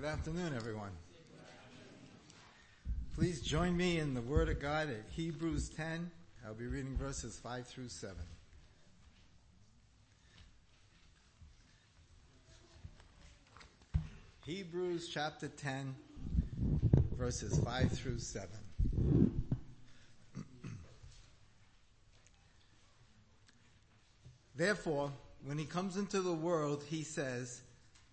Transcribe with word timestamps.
Good 0.00 0.08
afternoon, 0.08 0.54
everyone. 0.56 0.92
Please 3.14 3.42
join 3.42 3.76
me 3.76 3.98
in 3.98 4.14
the 4.14 4.22
Word 4.22 4.48
of 4.48 4.58
God 4.58 4.88
at 4.88 5.04
Hebrews 5.10 5.68
10. 5.68 6.10
I'll 6.46 6.54
be 6.54 6.64
reading 6.64 6.96
verses 6.96 7.38
5 7.42 7.66
through 7.66 7.90
7. 7.90 8.16
Hebrews 14.46 15.10
chapter 15.12 15.48
10, 15.48 15.94
verses 17.18 17.58
5 17.62 17.92
through 17.92 18.20
7. 18.20 18.48
Therefore, 24.56 25.12
when 25.44 25.58
he 25.58 25.66
comes 25.66 25.98
into 25.98 26.22
the 26.22 26.32
world, 26.32 26.84
he 26.88 27.02
says, 27.02 27.60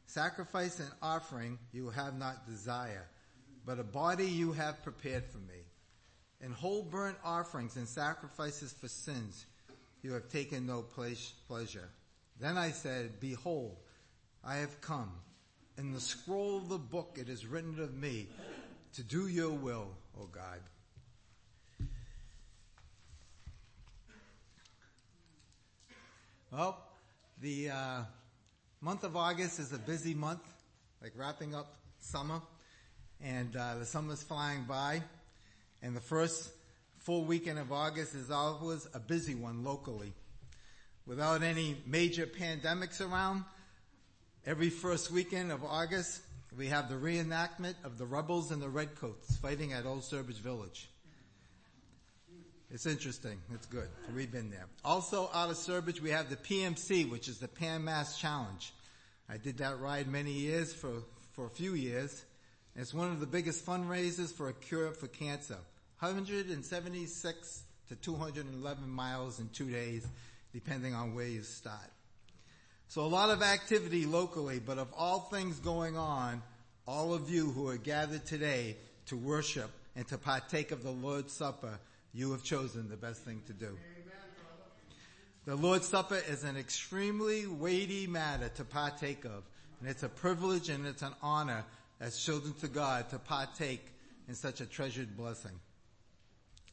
Sacrifice 0.07 0.79
and 0.79 0.89
offering 1.01 1.59
you 1.73 1.89
have 1.89 2.17
not 2.17 2.47
desire, 2.47 3.05
but 3.65 3.77
a 3.77 3.83
body 3.83 4.25
you 4.25 4.53
have 4.53 4.81
prepared 4.83 5.25
for 5.25 5.39
me. 5.39 5.59
And 6.41 6.53
whole 6.53 6.83
burnt 6.83 7.17
offerings 7.23 7.75
and 7.75 7.87
sacrifices 7.87 8.73
for 8.73 8.87
sins 8.87 9.45
you 10.01 10.13
have 10.13 10.29
taken 10.29 10.65
no 10.65 10.83
pleasure. 11.47 11.89
Then 12.39 12.57
I 12.57 12.71
said, 12.71 13.19
Behold, 13.19 13.75
I 14.43 14.57
have 14.57 14.79
come. 14.81 15.11
In 15.77 15.91
the 15.91 15.99
scroll 15.99 16.57
of 16.57 16.69
the 16.69 16.77
book 16.77 17.17
it 17.19 17.29
is 17.29 17.45
written 17.45 17.79
of 17.79 17.93
me 17.93 18.27
to 18.93 19.03
do 19.03 19.27
your 19.27 19.51
will, 19.51 19.89
O 20.19 20.25
God. 20.25 20.59
Well, 26.51 26.81
the 27.41 27.71
uh, 27.71 28.01
month 28.81 29.03
of 29.03 29.15
August 29.15 29.59
is 29.59 29.73
a 29.73 29.79
busy 29.79 30.13
month, 30.13 30.41
like 31.01 31.13
wrapping 31.15 31.55
up 31.55 31.73
summer, 31.99 32.41
and 33.23 33.55
uh, 33.55 33.75
the 33.79 33.85
summer's 33.85 34.21
flying 34.21 34.65
by, 34.65 35.01
and 35.81 35.95
the 35.95 36.01
first 36.01 36.51
full 36.99 37.23
weekend 37.25 37.57
of 37.57 37.71
August 37.71 38.13
is 38.13 38.29
always 38.29 38.87
a 38.93 38.99
busy 38.99 39.33
one 39.33 39.63
locally. 39.63 40.13
Without 41.07 41.41
any 41.41 41.77
major 41.85 42.27
pandemics 42.27 43.01
around, 43.01 43.45
every 44.45 44.69
first 44.69 45.09
weekend 45.09 45.51
of 45.51 45.63
August, 45.63 46.21
we 46.55 46.67
have 46.67 46.89
the 46.89 46.95
reenactment 46.95 47.75
of 47.83 47.97
the 47.97 48.05
rebels 48.05 48.51
and 48.51 48.61
the 48.61 48.69
redcoats 48.69 49.37
fighting 49.37 49.73
at 49.73 49.85
Old 49.85 50.01
Sturbridge 50.01 50.39
Village. 50.39 50.89
It's 52.69 52.85
interesting. 52.85 53.39
It's 53.53 53.65
good. 53.65 53.87
We've 54.13 54.31
been 54.31 54.49
there. 54.49 54.65
Also 54.83 55.29
out 55.33 55.49
of 55.49 55.55
Sturbridge, 55.55 56.01
we 56.01 56.09
have 56.09 56.29
the 56.29 56.35
PMC, 56.35 57.09
which 57.09 57.29
is 57.29 57.39
the 57.39 57.47
Pan 57.47 57.85
Mass 57.85 58.19
Challenge. 58.19 58.73
I 59.29 59.37
did 59.37 59.59
that 59.59 59.79
ride 59.79 60.07
many 60.07 60.33
years 60.33 60.73
for, 60.73 61.03
for 61.31 61.45
a 61.45 61.49
few 61.49 61.75
years. 61.75 62.25
It's 62.75 62.93
one 62.93 63.09
of 63.09 63.21
the 63.21 63.25
biggest 63.25 63.65
fundraisers 63.65 64.33
for 64.33 64.49
a 64.49 64.53
cure 64.53 64.91
for 64.91 65.07
cancer. 65.07 65.57
176 65.99 67.63
to 67.87 67.95
211 67.95 68.89
miles 68.89 69.39
in 69.39 69.47
two 69.49 69.71
days, 69.71 70.05
depending 70.53 70.93
on 70.93 71.15
where 71.15 71.25
you 71.25 71.43
start. 71.43 71.89
So 72.89 73.01
a 73.01 73.07
lot 73.07 73.29
of 73.29 73.41
activity 73.41 74.05
locally, 74.05 74.59
but 74.59 74.77
of 74.77 74.89
all 74.95 75.21
things 75.21 75.59
going 75.59 75.97
on, 75.97 76.41
all 76.85 77.13
of 77.13 77.29
you 77.29 77.49
who 77.51 77.69
are 77.69 77.77
gathered 77.77 78.25
today 78.25 78.75
to 79.07 79.15
worship 79.15 79.71
and 79.95 80.05
to 80.09 80.17
partake 80.17 80.71
of 80.71 80.83
the 80.83 80.91
Lord's 80.91 81.33
Supper 81.33 81.79
you 82.13 82.31
have 82.31 82.43
chosen 82.43 82.89
the 82.89 82.97
best 82.97 83.23
thing 83.23 83.41
to 83.47 83.53
do. 83.53 83.77
The 85.45 85.55
Lord's 85.55 85.87
Supper 85.87 86.19
is 86.29 86.43
an 86.43 86.57
extremely 86.57 87.47
weighty 87.47 88.05
matter 88.05 88.49
to 88.55 88.65
partake 88.65 89.23
of, 89.23 89.43
and 89.79 89.89
it's 89.89 90.03
a 90.03 90.09
privilege 90.09 90.67
and 90.69 90.85
it's 90.85 91.03
an 91.03 91.13
honor 91.21 91.63
as 92.01 92.17
children 92.17 92.53
to 92.55 92.67
God 92.67 93.09
to 93.11 93.19
partake 93.19 93.85
in 94.27 94.35
such 94.35 94.59
a 94.59 94.65
treasured 94.65 95.15
blessing. 95.15 95.57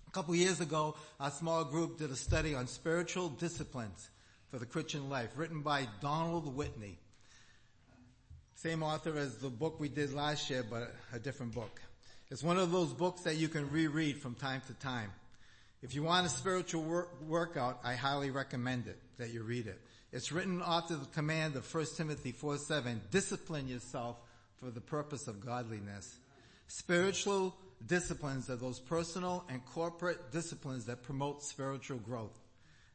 A 0.08 0.10
couple 0.10 0.34
years 0.34 0.60
ago, 0.60 0.96
our 1.20 1.30
small 1.30 1.64
group 1.64 1.98
did 1.98 2.10
a 2.10 2.16
study 2.16 2.54
on 2.54 2.66
spiritual 2.66 3.28
disciplines 3.28 4.10
for 4.48 4.58
the 4.58 4.66
Christian 4.66 5.08
life, 5.08 5.30
written 5.36 5.60
by 5.60 5.86
Donald 6.00 6.54
Whitney. 6.54 6.98
Same 8.54 8.82
author 8.82 9.16
as 9.18 9.36
the 9.36 9.50
book 9.50 9.78
we 9.78 9.88
did 9.88 10.12
last 10.12 10.48
year, 10.50 10.64
but 10.68 10.94
a 11.12 11.18
different 11.18 11.54
book. 11.54 11.80
It's 12.30 12.42
one 12.42 12.58
of 12.58 12.72
those 12.72 12.92
books 12.92 13.22
that 13.22 13.36
you 13.36 13.48
can 13.48 13.70
reread 13.70 14.18
from 14.18 14.34
time 14.34 14.62
to 14.66 14.74
time. 14.74 15.10
If 15.84 15.94
you 15.94 16.02
want 16.02 16.24
a 16.24 16.30
spiritual 16.30 16.82
work, 16.82 17.10
workout, 17.28 17.78
I 17.84 17.94
highly 17.94 18.30
recommend 18.30 18.86
it, 18.86 18.98
that 19.18 19.34
you 19.34 19.42
read 19.42 19.66
it. 19.66 19.78
It's 20.12 20.32
written 20.32 20.62
after 20.64 20.96
the 20.96 21.04
command 21.04 21.56
of 21.56 21.74
1 21.74 21.86
Timothy 21.94 22.32
4 22.32 22.56
7, 22.56 23.02
discipline 23.10 23.68
yourself 23.68 24.16
for 24.56 24.70
the 24.70 24.80
purpose 24.80 25.28
of 25.28 25.44
godliness. 25.44 26.16
Spiritual 26.68 27.54
disciplines 27.86 28.48
are 28.48 28.56
those 28.56 28.80
personal 28.80 29.44
and 29.50 29.62
corporate 29.66 30.32
disciplines 30.32 30.86
that 30.86 31.02
promote 31.02 31.42
spiritual 31.42 31.98
growth. 31.98 32.40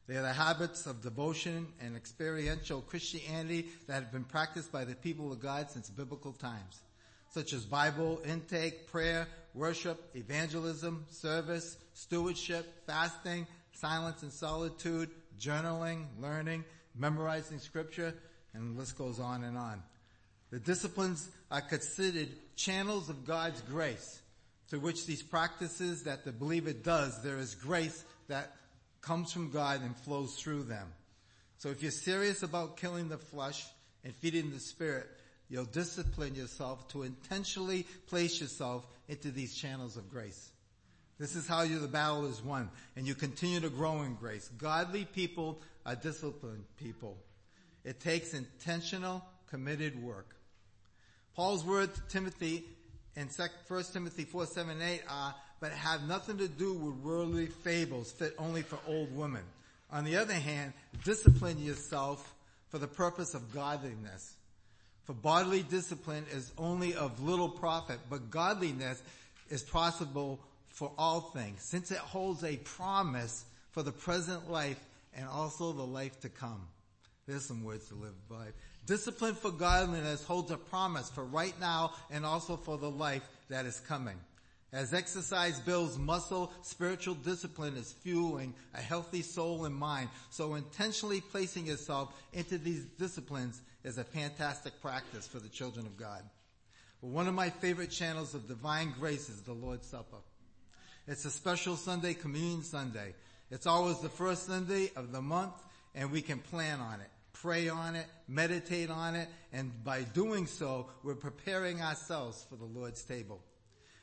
They 0.07 0.15
are 0.15 0.23
the 0.23 0.33
habits 0.33 0.87
of 0.87 1.03
devotion 1.03 1.67
and 1.79 1.95
experiential 1.95 2.81
Christianity 2.81 3.67
that 3.85 4.01
have 4.01 4.11
been 4.11 4.23
practiced 4.23 4.71
by 4.71 4.85
the 4.85 4.95
people 4.95 5.31
of 5.31 5.39
God 5.39 5.69
since 5.69 5.91
biblical 5.91 6.33
times, 6.33 6.81
such 7.29 7.53
as 7.53 7.65
Bible 7.65 8.21
intake, 8.25 8.87
prayer, 8.87 9.27
worship, 9.53 10.09
evangelism, 10.15 11.05
service, 11.09 11.77
stewardship, 11.93 12.85
fasting, 12.85 13.45
silence 13.73 14.23
and 14.23 14.31
solitude, 14.31 15.09
journaling, 15.39 16.05
learning, 16.19 16.63
memorizing 16.97 17.59
scripture, 17.59 18.13
and 18.53 18.75
the 18.75 18.79
list 18.79 18.97
goes 18.97 19.19
on 19.19 19.43
and 19.43 19.57
on. 19.57 19.81
The 20.51 20.59
disciplines 20.59 21.29
are 21.51 21.61
considered 21.61 22.29
channels 22.55 23.09
of 23.09 23.25
God's 23.25 23.61
grace 23.61 24.21
through 24.67 24.79
which 24.79 25.05
these 25.05 25.23
practices 25.23 26.03
that 26.03 26.25
the 26.25 26.31
believer 26.31 26.73
does, 26.73 27.21
there 27.23 27.39
is 27.39 27.55
grace 27.55 28.03
that 28.27 28.53
comes 29.01 29.31
from 29.31 29.49
God 29.49 29.81
and 29.81 29.95
flows 29.95 30.35
through 30.35 30.63
them. 30.63 30.87
So 31.57 31.69
if 31.69 31.81
you're 31.81 31.91
serious 31.91 32.43
about 32.43 32.77
killing 32.77 33.09
the 33.09 33.17
flesh 33.17 33.65
and 34.03 34.15
feeding 34.15 34.51
the 34.51 34.59
spirit, 34.59 35.07
you'll 35.49 35.65
discipline 35.65 36.35
yourself 36.35 36.87
to 36.89 37.03
intentionally 37.03 37.83
place 38.07 38.39
yourself 38.39 38.85
into 39.07 39.31
these 39.31 39.55
channels 39.55 39.97
of 39.97 40.09
grace. 40.09 40.49
This 41.19 41.35
is 41.35 41.47
how 41.47 41.63
you, 41.63 41.79
the 41.79 41.87
battle 41.87 42.25
is 42.27 42.41
won 42.41 42.69
and 42.95 43.07
you 43.07 43.15
continue 43.15 43.59
to 43.59 43.69
grow 43.69 44.01
in 44.03 44.15
grace. 44.15 44.49
Godly 44.57 45.05
people 45.05 45.59
are 45.85 45.95
disciplined 45.95 46.63
people. 46.77 47.17
It 47.83 47.99
takes 47.99 48.33
intentional, 48.33 49.23
committed 49.49 50.01
work. 50.01 50.35
Paul's 51.35 51.65
word 51.65 51.93
to 51.93 52.01
Timothy 52.09 52.63
in 53.15 53.27
1 53.27 53.83
Timothy 53.91 54.23
4, 54.23 54.45
7, 54.45 54.81
8 54.81 55.01
are, 55.09 55.35
but 55.59 55.71
have 55.71 56.07
nothing 56.07 56.37
to 56.37 56.47
do 56.47 56.73
with 56.73 56.95
worldly 57.03 57.47
fables 57.47 58.11
fit 58.11 58.33
only 58.37 58.61
for 58.61 58.79
old 58.87 59.15
women. 59.15 59.43
On 59.91 60.03
the 60.03 60.17
other 60.17 60.33
hand, 60.33 60.73
discipline 61.03 61.59
yourself 61.59 62.33
for 62.69 62.77
the 62.77 62.87
purpose 62.87 63.33
of 63.33 63.53
godliness. 63.53 64.35
For 65.09 65.15
bodily 65.15 65.63
discipline 65.63 66.27
is 66.31 66.51
only 66.55 66.93
of 66.93 67.19
little 67.19 67.49
profit, 67.49 67.97
but 68.11 68.29
godliness 68.29 69.01
is 69.49 69.63
possible 69.63 70.39
for 70.67 70.91
all 70.99 71.19
things, 71.19 71.63
since 71.63 71.89
it 71.89 71.97
holds 71.97 72.43
a 72.43 72.57
promise 72.57 73.45
for 73.71 73.81
the 73.81 73.91
present 73.91 74.51
life 74.51 74.77
and 75.15 75.27
also 75.27 75.71
the 75.71 75.81
life 75.81 76.19
to 76.19 76.29
come. 76.29 76.61
There's 77.25 77.43
some 77.43 77.63
words 77.63 77.87
to 77.87 77.95
live 77.95 78.13
by. 78.29 78.49
Discipline 78.85 79.33
for 79.33 79.49
godliness 79.49 80.23
holds 80.23 80.51
a 80.51 80.57
promise 80.57 81.09
for 81.09 81.25
right 81.25 81.59
now 81.59 81.93
and 82.11 82.23
also 82.23 82.55
for 82.55 82.77
the 82.77 82.91
life 82.91 83.27
that 83.49 83.65
is 83.65 83.79
coming. 83.79 84.17
As 84.71 84.93
exercise 84.93 85.59
builds 85.59 85.97
muscle, 85.97 86.53
spiritual 86.61 87.15
discipline 87.15 87.75
is 87.77 87.93
fueling 88.03 88.53
a 88.75 88.81
healthy 88.81 89.23
soul 89.23 89.65
and 89.65 89.73
mind. 89.73 90.09
So 90.29 90.53
intentionally 90.53 91.19
placing 91.21 91.65
yourself 91.65 92.13
into 92.31 92.59
these 92.59 92.85
disciplines 92.99 93.59
is 93.89 93.97
a 93.97 94.03
fantastic 94.03 94.79
practice 94.83 95.25
for 95.25 95.39
the 95.39 95.49
children 95.49 95.87
of 95.87 95.97
God. 95.97 96.21
One 97.01 97.27
of 97.27 97.33
my 97.33 97.49
favorite 97.49 97.89
channels 97.89 98.35
of 98.35 98.47
divine 98.47 98.93
grace 98.99 99.29
is 99.29 99.41
the 99.41 99.53
Lord's 99.53 99.87
Supper. 99.87 100.19
It's 101.07 101.25
a 101.25 101.31
special 101.31 101.75
Sunday, 101.75 102.13
Communion 102.13 102.61
Sunday. 102.61 103.15
It's 103.49 103.65
always 103.65 103.99
the 103.99 104.07
first 104.07 104.45
Sunday 104.45 104.91
of 104.95 105.11
the 105.11 105.23
month 105.23 105.55
and 105.95 106.11
we 106.11 106.21
can 106.21 106.37
plan 106.37 106.79
on 106.79 107.01
it, 107.01 107.09
pray 107.33 107.67
on 107.67 107.95
it, 107.95 108.05
meditate 108.27 108.91
on 108.91 109.15
it, 109.15 109.27
and 109.51 109.71
by 109.83 110.03
doing 110.03 110.45
so, 110.45 110.85
we're 111.03 111.15
preparing 111.15 111.81
ourselves 111.81 112.45
for 112.47 112.57
the 112.57 112.65
Lord's 112.65 113.01
table. 113.01 113.41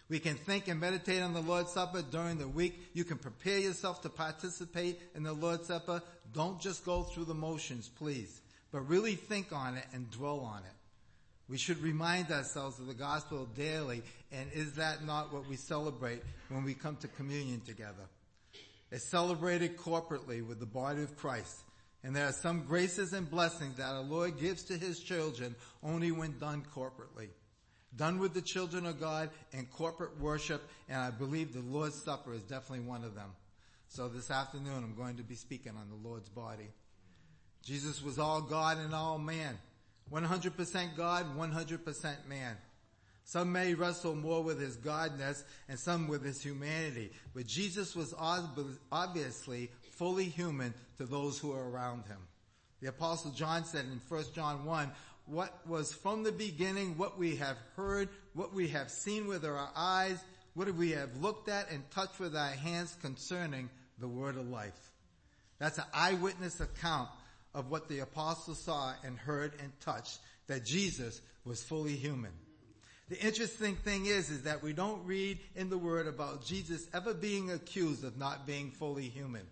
We 0.09 0.19
can 0.19 0.35
think 0.35 0.67
and 0.67 0.81
meditate 0.81 1.23
on 1.23 1.33
the 1.33 1.41
Lord's 1.41 1.71
Supper 1.71 2.03
during 2.03 2.39
the 2.39 2.49
week. 2.49 2.91
You 2.93 3.05
can 3.05 3.19
prepare 3.19 3.61
yourself 3.61 4.03
to 4.03 4.09
participate 4.09 5.01
in 5.15 5.23
the 5.23 5.33
Lord's 5.33 5.69
Supper. 5.69 6.03
Don't 6.33 6.61
just 6.61 6.85
go 6.85 7.05
through 7.05 7.27
the 7.27 7.35
motions, 7.35 7.89
please, 7.89 8.41
but 8.73 8.89
really 8.89 9.15
think 9.15 9.53
on 9.53 9.77
it 9.77 9.85
and 9.93 10.11
dwell 10.11 10.41
on 10.41 10.59
it. 10.59 10.73
We 11.49 11.59
should 11.59 11.79
remind 11.79 12.33
ourselves 12.33 12.81
of 12.81 12.87
the 12.89 12.95
gospel 12.95 13.47
daily, 13.57 14.03
and 14.33 14.51
is 14.53 14.75
that 14.75 15.05
not 15.05 15.33
what 15.33 15.47
we 15.49 15.57
celebrate 15.57 16.23
when 16.49 16.65
we 16.65 16.75
come 16.75 16.97
to 16.97 17.09
communion 17.09 17.61
together? 17.61 18.09
It's 18.91 19.09
celebrated 19.09 19.77
corporately 19.77 20.47
with 20.47 20.59
the 20.59 20.67
body 20.67 21.03
of 21.03 21.17
Christ, 21.17 21.57
and 22.03 22.15
there 22.15 22.27
are 22.27 22.33
some 22.33 22.65
graces 22.65 23.13
and 23.13 23.31
blessings 23.31 23.77
that 23.77 23.87
our 23.87 24.03
Lord 24.03 24.41
gives 24.41 24.65
to 24.65 24.77
His 24.77 24.99
children 24.99 25.55
only 25.83 26.11
when 26.11 26.39
done 26.39 26.65
corporately. 26.75 27.29
done 27.97 28.19
with 28.19 28.35
the 28.35 28.43
children 28.43 28.87
of 28.87 29.01
God 29.01 29.31
and 29.53 29.71
corporate 29.71 30.21
worship, 30.21 30.63
and 30.89 30.99
I 30.99 31.11
believe 31.11 31.53
the 31.53 31.61
Lord's 31.61 32.03
Supper 32.03 32.35
is 32.35 32.43
definitely 32.43 32.87
one 32.87 33.05
of 33.05 33.15
them. 33.15 33.31
So 33.89 34.09
this 34.09 34.31
afternoon 34.31 34.85
I'm 34.85 34.95
going 34.95 35.17
to 35.17 35.23
be 35.23 35.37
speaking 35.37 35.73
on 35.77 35.89
the 35.89 36.09
Lord's 36.09 36.29
body. 36.29 36.69
Jesus 37.67 38.01
was 38.01 38.19
all 38.19 38.41
God 38.41 38.79
and 38.79 38.95
all 38.95 39.19
man. 39.19 39.59
100% 40.13 40.97
God, 40.97 41.37
100% 41.37 42.29
man. 42.29 42.57
Some 43.25 43.51
may 43.51 43.75
wrestle 43.75 44.15
more 44.15 44.45
with 44.45 44.61
his 44.61 44.77
godness 44.77 45.43
and 45.69 45.77
some 45.77 46.07
with 46.07 46.25
his 46.25 46.41
humanity, 46.41 47.11
but 47.35 47.49
Jesus 47.49 47.97
was 47.97 48.15
obviously 48.17 49.69
fully 49.97 50.27
human 50.27 50.73
to 50.99 51.07
those 51.07 51.41
who 51.41 51.49
were 51.49 51.69
around 51.69 52.05
him. 52.07 52.19
The 52.81 52.89
apostle 52.89 53.33
John 53.33 53.65
said 53.65 53.87
in 53.87 54.01
1 54.09 54.25
John 54.33 54.65
1, 54.65 54.93
what 55.25 55.67
was 55.67 55.93
from 55.93 56.23
the 56.23 56.31
beginning, 56.31 56.97
what 56.97 57.19
we 57.19 57.35
have 57.35 57.57
heard, 57.75 58.11
what 58.35 58.55
we 58.55 58.69
have 58.69 58.93
seen 58.93 59.27
with 59.27 59.45
our 59.45 59.71
eyes, 59.75 60.23
what 60.55 60.73
we 60.73 60.93
have 60.93 61.17
looked 61.17 61.49
at 61.49 61.69
and 61.73 61.91
touched 61.91 62.21
with 62.21 62.37
our 62.37 62.53
hands 62.53 62.97
concerning 63.03 63.69
the 63.99 64.07
word 64.07 64.37
of 64.37 64.47
life. 64.49 64.93
That's 65.59 65.79
an 65.79 65.85
eyewitness 65.93 66.61
account 66.61 67.09
of 67.57 67.71
what 67.71 67.89
the 67.89 68.01
apostles 68.01 68.63
saw 68.63 68.93
and 69.03 69.19
heard 69.19 69.55
and 69.61 69.73
touched, 69.81 70.19
that 70.47 70.65
Jesus 70.65 71.23
was 71.45 71.63
fully 71.63 71.97
human. 71.97 72.33
The 73.09 73.19
interesting 73.19 73.77
thing 73.77 74.05
is, 74.07 74.29
is 74.29 74.43
that 74.43 74.63
we 74.63 74.75
don't 74.75 75.07
read 75.07 75.39
in 75.55 75.71
the 75.71 75.79
word 75.79 76.07
about 76.07 76.45
Jesus 76.45 76.87
ever 76.93 77.15
being 77.15 77.51
accused 77.51 78.05
of 78.05 78.19
not 78.19 78.47
being 78.47 78.71
fully 78.71 79.09
human. 79.09 79.47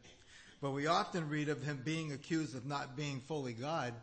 But 0.61 0.73
we 0.73 0.87
often 0.87 1.31
read 1.31 1.49
of 1.49 1.63
him 1.63 1.81
being 1.83 2.13
accused 2.13 2.55
of 2.55 2.67
not 2.67 2.95
being 2.95 3.21
fully 3.21 3.55
God. 3.55 3.95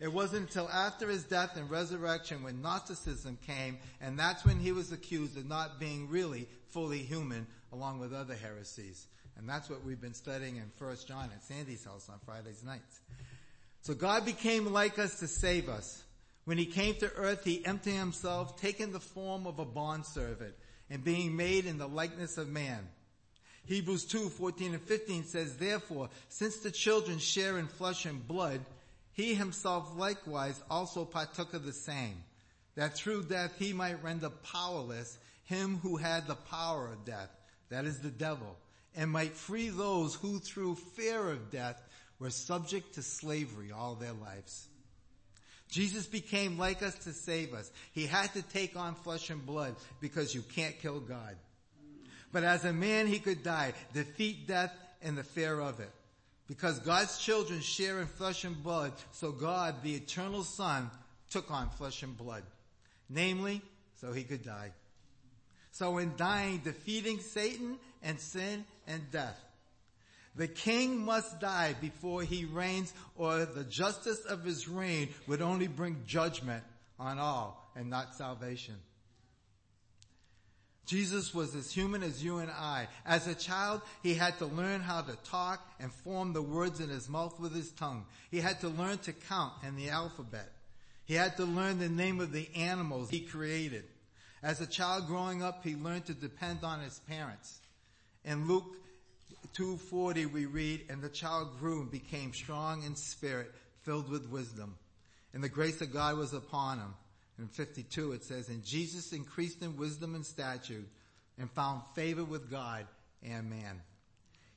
It 0.00 0.12
wasn't 0.12 0.48
until 0.48 0.68
after 0.68 1.08
his 1.08 1.24
death 1.24 1.56
and 1.56 1.70
resurrection 1.70 2.42
when 2.42 2.62
Gnosticism 2.62 3.38
came, 3.46 3.78
and 4.00 4.18
that's 4.18 4.44
when 4.44 4.58
he 4.58 4.72
was 4.72 4.90
accused 4.90 5.36
of 5.36 5.46
not 5.46 5.78
being 5.78 6.08
really 6.08 6.48
fully 6.68 6.98
human 6.98 7.46
along 7.72 7.98
with 7.98 8.14
other 8.14 8.34
heresies. 8.34 9.06
And 9.38 9.48
that's 9.48 9.68
what 9.68 9.84
we've 9.84 10.00
been 10.00 10.14
studying 10.14 10.56
in 10.56 10.70
First 10.76 11.08
John 11.08 11.30
at 11.34 11.44
Sandy's 11.44 11.84
house 11.84 12.08
on 12.08 12.18
Fridays 12.24 12.62
nights. 12.64 13.00
So 13.82 13.94
God 13.94 14.24
became 14.24 14.72
like 14.72 14.98
us 14.98 15.18
to 15.20 15.28
save 15.28 15.68
us. 15.68 16.02
When 16.44 16.58
he 16.58 16.66
came 16.66 16.94
to 16.96 17.12
earth, 17.14 17.44
he 17.44 17.64
emptied 17.64 17.96
himself, 17.96 18.60
taking 18.60 18.92
the 18.92 19.00
form 19.00 19.46
of 19.46 19.58
a 19.58 19.64
bondservant 19.64 20.54
and 20.88 21.04
being 21.04 21.36
made 21.36 21.66
in 21.66 21.78
the 21.78 21.88
likeness 21.88 22.38
of 22.38 22.48
man. 22.48 22.88
Hebrews 23.66 24.04
2, 24.04 24.28
14 24.28 24.74
and 24.74 24.82
15 24.82 25.24
says, 25.24 25.56
Therefore, 25.56 26.08
since 26.28 26.58
the 26.58 26.70
children 26.70 27.18
share 27.18 27.58
in 27.58 27.66
flesh 27.66 28.06
and 28.06 28.26
blood, 28.26 28.60
he 29.12 29.34
himself 29.34 29.96
likewise 29.96 30.62
also 30.70 31.04
partook 31.04 31.52
of 31.52 31.64
the 31.64 31.72
same, 31.72 32.22
that 32.76 32.94
through 32.94 33.24
death 33.24 33.54
he 33.58 33.72
might 33.72 34.02
render 34.04 34.30
powerless 34.30 35.18
him 35.46 35.78
who 35.82 35.96
had 35.96 36.26
the 36.26 36.34
power 36.34 36.88
of 36.88 37.04
death, 37.04 37.30
that 37.70 37.84
is 37.84 38.00
the 38.00 38.10
devil, 38.10 38.56
and 38.96 39.10
might 39.10 39.34
free 39.34 39.68
those 39.68 40.14
who 40.14 40.38
through 40.38 40.74
fear 40.74 41.30
of 41.30 41.50
death 41.50 41.80
were 42.18 42.30
subject 42.30 42.94
to 42.94 43.02
slavery 43.02 43.70
all 43.70 43.94
their 43.94 44.12
lives. 44.12 44.66
Jesus 45.68 46.06
became 46.06 46.58
like 46.58 46.82
us 46.82 46.94
to 47.00 47.12
save 47.12 47.52
us. 47.52 47.70
He 47.92 48.06
had 48.06 48.32
to 48.34 48.42
take 48.42 48.76
on 48.76 48.94
flesh 48.94 49.30
and 49.30 49.44
blood 49.44 49.74
because 50.00 50.34
you 50.34 50.42
can't 50.42 50.78
kill 50.80 51.00
God. 51.00 51.36
But 52.32 52.44
as 52.44 52.64
a 52.64 52.72
man, 52.72 53.06
he 53.06 53.18
could 53.18 53.42
die, 53.42 53.74
defeat 53.92 54.46
death 54.46 54.72
and 55.02 55.16
the 55.18 55.24
fear 55.24 55.58
of 55.60 55.80
it. 55.80 55.90
Because 56.46 56.78
God's 56.78 57.18
children 57.18 57.60
share 57.60 58.00
in 58.00 58.06
flesh 58.06 58.44
and 58.44 58.62
blood, 58.62 58.92
so 59.12 59.32
God, 59.32 59.82
the 59.82 59.94
eternal 59.94 60.44
son, 60.44 60.90
took 61.30 61.50
on 61.50 61.68
flesh 61.70 62.02
and 62.02 62.16
blood. 62.16 62.44
Namely, 63.10 63.62
so 64.00 64.12
he 64.12 64.22
could 64.22 64.44
die. 64.44 64.72
So 65.72 65.98
in 65.98 66.12
dying, 66.16 66.58
defeating 66.58 67.20
Satan 67.20 67.78
and 68.02 68.20
sin 68.20 68.64
and 68.86 69.10
death, 69.10 69.38
the 70.36 70.48
king 70.48 71.04
must 71.04 71.40
die 71.40 71.74
before 71.80 72.22
he 72.22 72.44
reigns 72.44 72.92
or 73.16 73.46
the 73.46 73.64
justice 73.64 74.20
of 74.26 74.44
his 74.44 74.68
reign 74.68 75.08
would 75.26 75.40
only 75.40 75.66
bring 75.66 76.02
judgment 76.06 76.62
on 76.98 77.18
all 77.18 77.70
and 77.74 77.88
not 77.88 78.14
salvation. 78.14 78.74
Jesus 80.86 81.34
was 81.34 81.54
as 81.56 81.72
human 81.72 82.04
as 82.04 82.22
you 82.22 82.38
and 82.38 82.50
I. 82.50 82.86
As 83.04 83.26
a 83.26 83.34
child, 83.34 83.82
he 84.04 84.14
had 84.14 84.38
to 84.38 84.46
learn 84.46 84.80
how 84.80 85.02
to 85.02 85.16
talk 85.28 85.60
and 85.80 85.92
form 85.92 86.32
the 86.32 86.42
words 86.42 86.80
in 86.80 86.88
his 86.88 87.08
mouth 87.08 87.40
with 87.40 87.54
his 87.54 87.72
tongue. 87.72 88.04
He 88.30 88.38
had 88.38 88.60
to 88.60 88.68
learn 88.68 88.98
to 88.98 89.12
count 89.12 89.54
and 89.64 89.76
the 89.76 89.90
alphabet. 89.90 90.52
He 91.04 91.14
had 91.14 91.36
to 91.38 91.44
learn 91.44 91.78
the 91.78 91.88
name 91.88 92.20
of 92.20 92.30
the 92.30 92.48
animals 92.54 93.10
he 93.10 93.20
created. 93.20 93.84
As 94.42 94.60
a 94.60 94.66
child 94.66 95.08
growing 95.08 95.42
up, 95.42 95.64
he 95.64 95.74
learned 95.74 96.06
to 96.06 96.14
depend 96.14 96.62
on 96.62 96.80
his 96.80 97.00
parents. 97.08 97.58
In 98.26 98.48
Luke 98.48 98.76
240 99.54 100.26
we 100.26 100.46
read, 100.46 100.86
and 100.90 101.00
the 101.00 101.08
child 101.08 101.58
grew 101.60 101.80
and 101.80 101.90
became 101.90 102.34
strong 102.34 102.82
in 102.82 102.96
spirit, 102.96 103.54
filled 103.82 104.10
with 104.10 104.28
wisdom. 104.28 104.76
And 105.32 105.44
the 105.44 105.48
grace 105.48 105.80
of 105.80 105.92
God 105.92 106.18
was 106.18 106.32
upon 106.32 106.78
him. 106.78 106.94
In 107.38 107.46
52 107.46 108.12
it 108.12 108.24
says, 108.24 108.48
and 108.48 108.64
Jesus 108.64 109.12
increased 109.12 109.62
in 109.62 109.76
wisdom 109.76 110.16
and 110.16 110.26
stature 110.26 110.82
and 111.38 111.50
found 111.52 111.82
favor 111.94 112.24
with 112.24 112.50
God 112.50 112.86
and 113.22 113.48
man. 113.48 113.80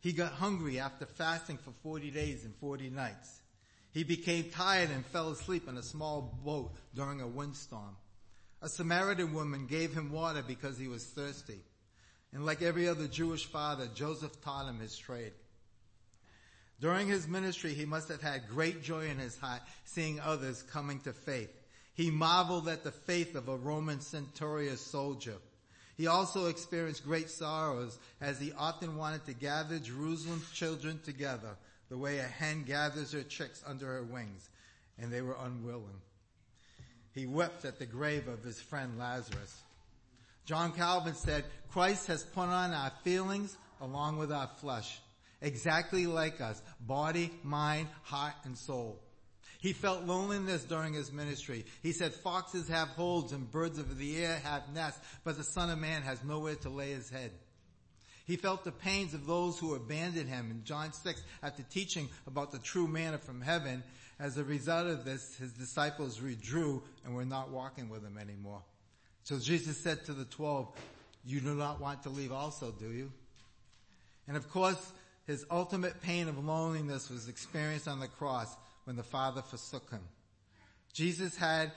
He 0.02 0.14
got 0.14 0.32
hungry 0.32 0.80
after 0.80 1.06
fasting 1.06 1.58
for 1.58 1.72
40 1.84 2.10
days 2.10 2.46
and 2.46 2.56
40 2.56 2.90
nights. 2.90 3.42
He 3.92 4.04
became 4.04 4.50
tired 4.50 4.90
and 4.90 5.06
fell 5.06 5.30
asleep 5.30 5.68
in 5.68 5.78
a 5.78 5.84
small 5.84 6.40
boat 6.44 6.72
during 6.96 7.22
a 7.22 7.28
windstorm. 7.28 7.98
A 8.62 8.70
Samaritan 8.70 9.34
woman 9.34 9.68
gave 9.68 9.94
him 9.94 10.12
water 10.12 10.44
because 10.46 10.78
he 10.78 10.88
was 10.88 11.04
thirsty. 11.04 11.60
And 12.34 12.46
like 12.46 12.62
every 12.62 12.88
other 12.88 13.08
Jewish 13.08 13.46
father, 13.46 13.88
Joseph 13.94 14.42
taught 14.42 14.68
him 14.68 14.80
his 14.80 14.98
trade. 14.98 15.34
During 16.80 17.08
his 17.08 17.28
ministry, 17.28 17.74
he 17.74 17.86
must 17.86 18.08
have 18.08 18.22
had 18.22 18.48
great 18.48 18.84
joy 18.84 19.08
in 19.08 19.18
his 19.18 19.38
heart 19.38 19.62
seeing 19.84 20.20
others 20.20 20.62
coming 20.64 21.00
to 21.02 21.12
faith. 21.12 21.52
He 21.94 22.12
marveled 22.12 22.70
at 22.70 22.84
the 22.84 22.92
faith 22.92 23.36
of 23.36 23.50
a 23.50 23.58
Roman 23.58 24.00
centurion 24.00 24.78
soldier. 24.78 25.36
He 25.98 26.08
also 26.08 26.46
experienced 26.46 27.04
great 27.04 27.30
sorrows 27.30 27.98
as 28.22 28.40
he 28.40 28.54
often 28.54 28.96
wanted 28.96 29.26
to 29.26 29.34
gather 29.34 29.80
Jerusalem's 29.80 30.50
children 30.52 31.02
together 31.04 31.58
the 31.90 31.98
way 31.98 32.20
a 32.20 32.24
hen 32.24 32.64
gathers 32.64 33.12
her 33.12 33.24
chicks 33.24 33.62
under 33.68 33.88
her 33.88 34.04
wings, 34.04 34.50
and 34.98 35.12
they 35.12 35.22
were 35.22 35.36
unwilling. 35.42 36.00
He 37.14 37.26
wept 37.26 37.66
at 37.66 37.80
the 37.80 37.86
grave 37.86 38.28
of 38.30 38.44
his 38.44 38.62
friend 38.62 38.98
Lazarus. 38.98 39.62
John 40.50 40.72
Calvin 40.72 41.14
said, 41.14 41.46
Christ 41.72 42.08
has 42.08 42.24
put 42.24 42.50
on 42.50 42.74
our 42.74 42.92
feelings 43.04 43.56
along 43.82 44.18
with 44.18 44.32
our 44.32 44.50
flesh, 44.60 45.00
exactly 45.44 46.08
like 46.08 46.42
us, 46.42 46.60
body, 46.82 47.30
mind, 47.44 47.88
heart, 48.02 48.34
and 48.46 48.58
soul. 48.58 49.00
He 49.60 49.74
felt 49.74 50.06
loneliness 50.06 50.64
during 50.64 50.96
his 50.96 51.12
ministry. 51.14 51.68
He 51.84 51.92
said, 51.92 52.16
foxes 52.16 52.68
have 52.68 52.88
holes 52.88 53.32
and 53.32 53.52
birds 53.52 53.78
of 53.78 53.96
the 54.00 54.26
air 54.26 54.42
have 54.44 54.74
nests, 54.74 55.00
but 55.24 55.38
the 55.38 55.44
son 55.44 55.70
of 55.70 55.78
man 55.78 56.02
has 56.02 56.24
nowhere 56.24 56.56
to 56.56 56.70
lay 56.70 56.94
his 56.94 57.12
head. 57.12 57.30
He 58.26 58.36
felt 58.36 58.64
the 58.64 58.72
pains 58.72 59.14
of 59.14 59.28
those 59.28 59.60
who 59.60 59.76
abandoned 59.76 60.30
him 60.30 60.50
in 60.50 60.64
John 60.64 60.94
6 60.94 61.22
after 61.44 61.62
teaching 61.62 62.10
about 62.26 62.52
the 62.52 62.58
true 62.58 62.88
manna 62.88 63.20
from 63.20 63.42
heaven. 63.42 63.84
As 64.20 64.36
a 64.40 64.44
result 64.44 64.88
of 64.88 65.06
this, 65.06 65.38
his 65.38 65.52
disciples 65.52 66.20
withdrew 66.20 66.82
and 67.06 67.14
were 67.14 67.24
not 67.24 67.52
walking 67.52 67.88
with 67.88 68.04
him 68.04 68.18
anymore. 68.18 68.64
So 69.30 69.38
Jesus 69.38 69.78
said 69.78 70.06
to 70.06 70.14
the 70.14 70.26
twelve, 70.26 70.70
you 71.24 71.40
do 71.40 71.54
not 71.54 71.80
want 71.80 72.02
to 72.02 72.10
leave 72.10 72.32
also, 72.32 72.72
do 72.72 72.90
you? 72.90 73.12
And 74.28 74.36
of 74.36 74.50
course, 74.50 74.92
his 75.28 75.46
ultimate 75.52 76.02
pain 76.02 76.28
of 76.28 76.44
loneliness 76.44 77.12
was 77.12 77.28
experienced 77.28 77.88
on 77.88 78.00
the 78.00 78.08
cross 78.08 78.52
when 78.86 78.96
the 78.96 79.04
Father 79.04 79.44
forsook 79.44 79.92
him. 79.92 80.02
Jesus 80.94 81.38
had 81.38 81.72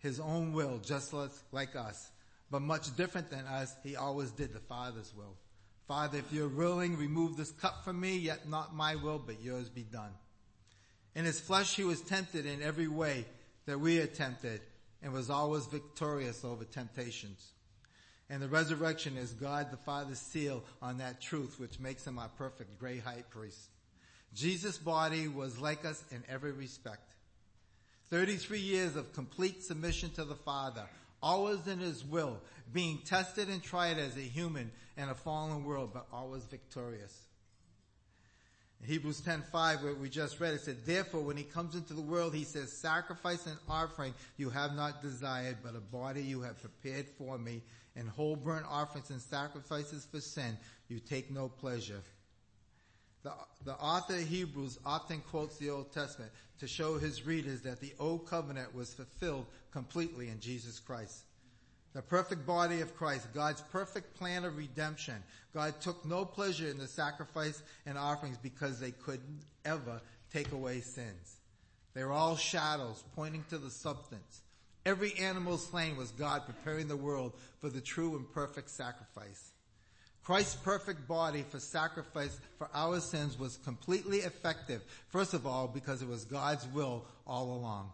his 0.00 0.20
own 0.20 0.52
will 0.52 0.82
just 0.84 1.14
like 1.50 1.74
us, 1.76 2.10
but 2.50 2.60
much 2.60 2.94
different 2.94 3.30
than 3.30 3.46
us, 3.46 3.74
he 3.82 3.96
always 3.96 4.30
did 4.30 4.52
the 4.52 4.60
Father's 4.60 5.14
will. 5.16 5.38
Father, 5.88 6.18
if 6.18 6.30
you're 6.30 6.46
willing, 6.46 6.98
remove 6.98 7.38
this 7.38 7.52
cup 7.52 7.86
from 7.86 8.02
me, 8.02 8.18
yet 8.18 8.50
not 8.50 8.76
my 8.76 8.96
will, 8.96 9.18
but 9.18 9.42
yours 9.42 9.70
be 9.70 9.84
done. 9.84 10.12
In 11.14 11.24
his 11.24 11.40
flesh, 11.40 11.74
he 11.74 11.84
was 11.84 12.02
tempted 12.02 12.44
in 12.44 12.60
every 12.60 12.88
way 12.88 13.24
that 13.64 13.80
we 13.80 13.98
are 13.98 14.06
tempted, 14.06 14.60
and 15.02 15.12
was 15.12 15.30
always 15.30 15.66
victorious 15.66 16.44
over 16.44 16.64
temptations. 16.64 17.52
And 18.30 18.40
the 18.40 18.48
resurrection 18.48 19.16
is 19.16 19.32
God 19.32 19.70
the 19.70 19.76
Father's 19.76 20.18
seal 20.18 20.64
on 20.80 20.98
that 20.98 21.20
truth, 21.20 21.58
which 21.58 21.80
makes 21.80 22.06
him 22.06 22.18
our 22.18 22.30
perfect 22.38 22.78
great 22.78 23.02
high 23.02 23.24
priest. 23.30 23.58
Jesus' 24.34 24.78
body 24.78 25.28
was 25.28 25.58
like 25.58 25.84
us 25.84 26.02
in 26.10 26.22
every 26.28 26.52
respect. 26.52 27.12
33 28.10 28.58
years 28.58 28.96
of 28.96 29.12
complete 29.12 29.62
submission 29.62 30.10
to 30.10 30.24
the 30.24 30.34
Father, 30.34 30.84
always 31.22 31.66
in 31.66 31.78
his 31.78 32.04
will, 32.04 32.38
being 32.72 32.98
tested 33.04 33.48
and 33.48 33.62
tried 33.62 33.98
as 33.98 34.16
a 34.16 34.20
human 34.20 34.70
in 34.96 35.08
a 35.08 35.14
fallen 35.14 35.64
world, 35.64 35.90
but 35.92 36.06
always 36.12 36.44
victorious. 36.44 37.26
In 38.82 38.88
Hebrews 38.88 39.20
10:5, 39.20 39.82
where 39.82 39.94
we 39.94 40.08
just 40.08 40.40
read, 40.40 40.54
it 40.54 40.62
said, 40.62 40.84
Therefore, 40.84 41.22
when 41.22 41.36
he 41.36 41.44
comes 41.44 41.76
into 41.76 41.94
the 41.94 42.02
world, 42.02 42.34
he 42.34 42.42
says, 42.42 42.72
Sacrifice 42.72 43.46
and 43.46 43.58
offering 43.68 44.12
you 44.36 44.50
have 44.50 44.74
not 44.74 45.00
desired, 45.00 45.58
but 45.62 45.76
a 45.76 45.80
body 45.80 46.22
you 46.22 46.42
have 46.42 46.60
prepared 46.60 47.08
for 47.08 47.38
me, 47.38 47.62
and 47.94 48.08
whole 48.08 48.34
burnt 48.34 48.66
offerings 48.68 49.10
and 49.10 49.20
sacrifices 49.20 50.06
for 50.10 50.20
sin 50.20 50.58
you 50.88 50.98
take 50.98 51.30
no 51.30 51.48
pleasure. 51.48 52.02
The, 53.22 53.32
the 53.64 53.74
author 53.74 54.16
of 54.16 54.26
Hebrews 54.26 54.80
often 54.84 55.20
quotes 55.20 55.58
the 55.58 55.70
Old 55.70 55.92
Testament 55.92 56.32
to 56.58 56.66
show 56.66 56.98
his 56.98 57.24
readers 57.24 57.60
that 57.62 57.80
the 57.80 57.92
Old 58.00 58.26
Covenant 58.26 58.74
was 58.74 58.92
fulfilled 58.92 59.46
completely 59.70 60.28
in 60.28 60.40
Jesus 60.40 60.80
Christ. 60.80 61.22
The 61.94 62.02
perfect 62.02 62.46
body 62.46 62.80
of 62.80 62.96
Christ, 62.96 63.28
God's 63.34 63.60
perfect 63.60 64.14
plan 64.14 64.44
of 64.44 64.56
redemption. 64.56 65.22
God 65.52 65.80
took 65.80 66.06
no 66.06 66.24
pleasure 66.24 66.68
in 66.68 66.78
the 66.78 66.88
sacrifice 66.88 67.62
and 67.84 67.98
offerings 67.98 68.38
because 68.38 68.80
they 68.80 68.92
couldn't 68.92 69.42
ever 69.64 70.00
take 70.32 70.52
away 70.52 70.80
sins. 70.80 71.36
They 71.94 72.02
were 72.02 72.12
all 72.12 72.36
shadows 72.36 73.04
pointing 73.14 73.44
to 73.50 73.58
the 73.58 73.70
substance. 73.70 74.40
Every 74.86 75.12
animal 75.14 75.58
slain 75.58 75.96
was 75.96 76.10
God 76.12 76.46
preparing 76.46 76.88
the 76.88 76.96
world 76.96 77.34
for 77.60 77.68
the 77.68 77.80
true 77.80 78.16
and 78.16 78.30
perfect 78.32 78.70
sacrifice. 78.70 79.50
Christ's 80.24 80.56
perfect 80.56 81.06
body 81.06 81.44
for 81.50 81.58
sacrifice 81.58 82.38
for 82.56 82.68
our 82.72 83.00
sins 83.00 83.38
was 83.38 83.58
completely 83.58 84.18
effective. 84.18 84.82
First 85.08 85.34
of 85.34 85.46
all, 85.46 85.68
because 85.68 86.00
it 86.00 86.08
was 86.08 86.24
God's 86.24 86.66
will 86.68 87.04
all 87.26 87.52
along. 87.54 87.90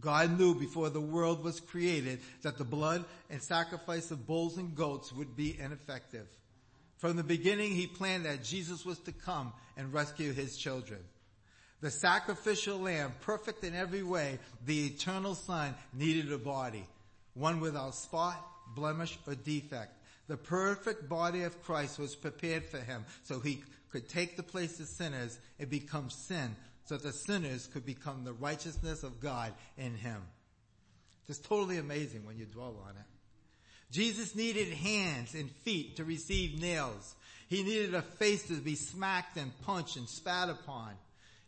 God 0.00 0.38
knew 0.38 0.54
before 0.54 0.90
the 0.90 1.00
world 1.00 1.44
was 1.44 1.60
created 1.60 2.20
that 2.42 2.58
the 2.58 2.64
blood 2.64 3.04
and 3.30 3.40
sacrifice 3.40 4.10
of 4.10 4.26
bulls 4.26 4.58
and 4.58 4.74
goats 4.74 5.12
would 5.12 5.36
be 5.36 5.58
ineffective. 5.58 6.26
From 6.98 7.16
the 7.16 7.22
beginning, 7.22 7.72
he 7.72 7.86
planned 7.86 8.24
that 8.24 8.42
Jesus 8.42 8.84
was 8.84 8.98
to 9.00 9.12
come 9.12 9.52
and 9.76 9.92
rescue 9.92 10.32
his 10.32 10.56
children. 10.56 11.00
The 11.80 11.90
sacrificial 11.90 12.78
lamb, 12.78 13.12
perfect 13.20 13.62
in 13.62 13.74
every 13.74 14.02
way, 14.02 14.38
the 14.64 14.86
eternal 14.86 15.34
son 15.34 15.74
needed 15.92 16.32
a 16.32 16.38
body, 16.38 16.86
one 17.34 17.60
without 17.60 17.94
spot, 17.94 18.42
blemish, 18.74 19.18
or 19.26 19.34
defect. 19.34 19.92
The 20.26 20.36
perfect 20.38 21.08
body 21.08 21.42
of 21.42 21.62
Christ 21.62 21.98
was 21.98 22.14
prepared 22.14 22.64
for 22.64 22.78
him 22.78 23.04
so 23.24 23.38
he 23.38 23.62
could 23.92 24.08
take 24.08 24.36
the 24.36 24.42
place 24.42 24.80
of 24.80 24.86
sinners 24.86 25.38
and 25.58 25.68
become 25.68 26.08
sin 26.08 26.56
so 26.84 26.96
that 26.96 27.14
sinners 27.14 27.68
could 27.72 27.86
become 27.86 28.24
the 28.24 28.32
righteousness 28.32 29.02
of 29.02 29.20
God 29.20 29.52
in 29.78 29.94
him. 29.94 30.22
It's 31.28 31.38
totally 31.38 31.78
amazing 31.78 32.26
when 32.26 32.38
you 32.38 32.44
dwell 32.44 32.76
on 32.86 32.96
it. 32.96 33.06
Jesus 33.90 34.34
needed 34.34 34.68
hands 34.68 35.34
and 35.34 35.50
feet 35.50 35.96
to 35.96 36.04
receive 36.04 36.60
nails. 36.60 37.14
He 37.48 37.62
needed 37.62 37.94
a 37.94 38.02
face 38.02 38.42
to 38.48 38.54
be 38.54 38.74
smacked 38.74 39.36
and 39.36 39.52
punched 39.62 39.96
and 39.96 40.08
spat 40.08 40.50
upon. 40.50 40.92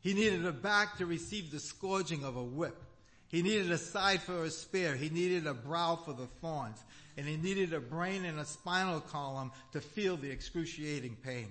He 0.00 0.14
needed 0.14 0.46
a 0.46 0.52
back 0.52 0.98
to 0.98 1.06
receive 1.06 1.50
the 1.50 1.58
scourging 1.58 2.24
of 2.24 2.36
a 2.36 2.44
whip. 2.44 2.80
He 3.28 3.42
needed 3.42 3.70
a 3.72 3.78
side 3.78 4.22
for 4.22 4.44
a 4.44 4.50
spear. 4.50 4.94
He 4.94 5.08
needed 5.08 5.46
a 5.46 5.54
brow 5.54 5.96
for 5.96 6.12
the 6.12 6.28
thorns. 6.40 6.78
And 7.16 7.26
he 7.26 7.36
needed 7.36 7.72
a 7.72 7.80
brain 7.80 8.24
and 8.24 8.38
a 8.38 8.44
spinal 8.44 9.00
column 9.00 9.50
to 9.72 9.80
feel 9.80 10.16
the 10.16 10.30
excruciating 10.30 11.16
pain. 11.24 11.48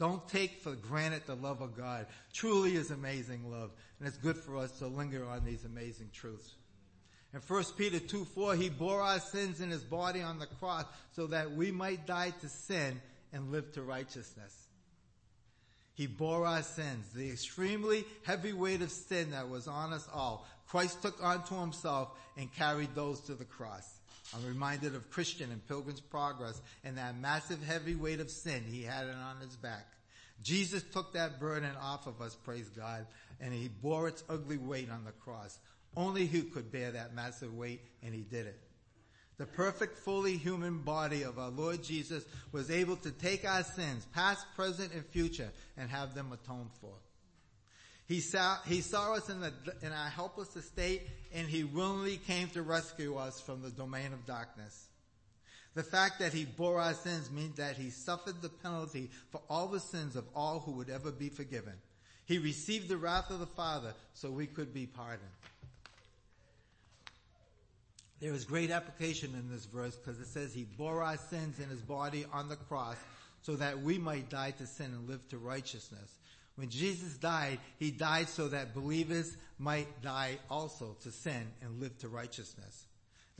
Don't 0.00 0.26
take 0.30 0.62
for 0.62 0.74
granted 0.74 1.24
the 1.26 1.34
love 1.34 1.60
of 1.60 1.76
God. 1.76 2.06
Truly 2.32 2.74
is 2.74 2.90
amazing 2.90 3.50
love. 3.50 3.70
And 3.98 4.08
it's 4.08 4.16
good 4.16 4.38
for 4.38 4.56
us 4.56 4.72
to 4.78 4.86
linger 4.86 5.26
on 5.26 5.44
these 5.44 5.66
amazing 5.66 6.08
truths. 6.14 6.54
In 7.34 7.40
1 7.40 7.64
Peter 7.76 8.00
2 8.00 8.24
4, 8.24 8.54
he 8.54 8.70
bore 8.70 9.02
our 9.02 9.20
sins 9.20 9.60
in 9.60 9.70
his 9.70 9.84
body 9.84 10.22
on 10.22 10.38
the 10.38 10.46
cross 10.46 10.86
so 11.12 11.26
that 11.26 11.52
we 11.52 11.70
might 11.70 12.06
die 12.06 12.32
to 12.40 12.48
sin 12.48 12.98
and 13.34 13.52
live 13.52 13.72
to 13.72 13.82
righteousness. 13.82 14.68
He 15.92 16.06
bore 16.06 16.46
our 16.46 16.62
sins, 16.62 17.12
the 17.14 17.30
extremely 17.30 18.06
heavy 18.24 18.54
weight 18.54 18.80
of 18.80 18.90
sin 18.90 19.32
that 19.32 19.50
was 19.50 19.68
on 19.68 19.92
us 19.92 20.08
all. 20.14 20.48
Christ 20.66 21.02
took 21.02 21.22
onto 21.22 21.60
himself 21.60 22.08
and 22.38 22.50
carried 22.54 22.94
those 22.94 23.20
to 23.22 23.34
the 23.34 23.44
cross. 23.44 23.99
I'm 24.34 24.46
reminded 24.46 24.94
of 24.94 25.10
Christian 25.10 25.50
in 25.50 25.58
Pilgrim's 25.60 26.00
Progress 26.00 26.60
and 26.84 26.96
that 26.98 27.18
massive 27.18 27.62
heavy 27.62 27.94
weight 27.94 28.20
of 28.20 28.30
sin 28.30 28.62
he 28.68 28.82
had 28.82 29.06
it 29.06 29.14
on 29.14 29.40
his 29.40 29.56
back. 29.56 29.86
Jesus 30.42 30.82
took 30.82 31.12
that 31.12 31.40
burden 31.40 31.72
off 31.80 32.06
of 32.06 32.20
us, 32.20 32.34
praise 32.34 32.68
God, 32.70 33.06
and 33.40 33.52
he 33.52 33.68
bore 33.68 34.08
its 34.08 34.24
ugly 34.28 34.56
weight 34.56 34.90
on 34.90 35.04
the 35.04 35.12
cross. 35.12 35.58
Only 35.96 36.26
he 36.26 36.42
could 36.42 36.70
bear 36.70 36.92
that 36.92 37.14
massive 37.14 37.54
weight 37.54 37.80
and 38.02 38.14
he 38.14 38.22
did 38.22 38.46
it. 38.46 38.60
The 39.38 39.46
perfect, 39.46 39.98
fully 39.98 40.36
human 40.36 40.78
body 40.78 41.22
of 41.22 41.38
our 41.38 41.50
Lord 41.50 41.82
Jesus 41.82 42.24
was 42.52 42.70
able 42.70 42.96
to 42.96 43.10
take 43.10 43.48
our 43.48 43.64
sins, 43.64 44.06
past, 44.14 44.46
present, 44.54 44.92
and 44.92 45.04
future, 45.06 45.50
and 45.76 45.90
have 45.90 46.14
them 46.14 46.30
atoned 46.30 46.70
for. 46.80 46.92
He 48.10 48.18
saw, 48.18 48.56
he 48.66 48.80
saw 48.80 49.14
us 49.14 49.30
in, 49.30 49.40
the, 49.40 49.52
in 49.82 49.92
our 49.92 50.08
helpless 50.08 50.56
estate 50.56 51.02
and 51.32 51.46
he 51.46 51.62
willingly 51.62 52.16
came 52.16 52.48
to 52.48 52.62
rescue 52.62 53.14
us 53.14 53.40
from 53.40 53.62
the 53.62 53.70
domain 53.70 54.12
of 54.12 54.26
darkness. 54.26 54.88
The 55.76 55.84
fact 55.84 56.18
that 56.18 56.32
he 56.32 56.44
bore 56.44 56.80
our 56.80 56.94
sins 56.94 57.30
means 57.30 57.58
that 57.58 57.76
he 57.76 57.90
suffered 57.90 58.42
the 58.42 58.48
penalty 58.48 59.10
for 59.30 59.40
all 59.48 59.68
the 59.68 59.78
sins 59.78 60.16
of 60.16 60.24
all 60.34 60.58
who 60.58 60.72
would 60.72 60.90
ever 60.90 61.12
be 61.12 61.28
forgiven. 61.28 61.74
He 62.26 62.38
received 62.38 62.88
the 62.88 62.96
wrath 62.96 63.30
of 63.30 63.38
the 63.38 63.46
Father 63.46 63.94
so 64.14 64.28
we 64.28 64.48
could 64.48 64.74
be 64.74 64.86
pardoned. 64.86 65.30
There 68.18 68.34
is 68.34 68.44
great 68.44 68.72
application 68.72 69.36
in 69.36 69.48
this 69.48 69.66
verse 69.66 69.94
because 69.94 70.18
it 70.18 70.26
says 70.26 70.52
he 70.52 70.64
bore 70.64 71.04
our 71.04 71.16
sins 71.16 71.60
in 71.60 71.68
his 71.68 71.80
body 71.80 72.26
on 72.32 72.48
the 72.48 72.56
cross 72.56 72.96
so 73.42 73.54
that 73.54 73.80
we 73.80 73.98
might 73.98 74.28
die 74.28 74.50
to 74.50 74.66
sin 74.66 74.86
and 74.86 75.08
live 75.08 75.28
to 75.28 75.38
righteousness. 75.38 76.10
When 76.56 76.68
Jesus 76.68 77.14
died, 77.14 77.58
he 77.78 77.90
died 77.90 78.28
so 78.28 78.48
that 78.48 78.74
believers 78.74 79.36
might 79.58 80.02
die 80.02 80.38
also 80.50 80.96
to 81.02 81.10
sin 81.10 81.46
and 81.62 81.80
live 81.80 81.96
to 81.98 82.08
righteousness. 82.08 82.84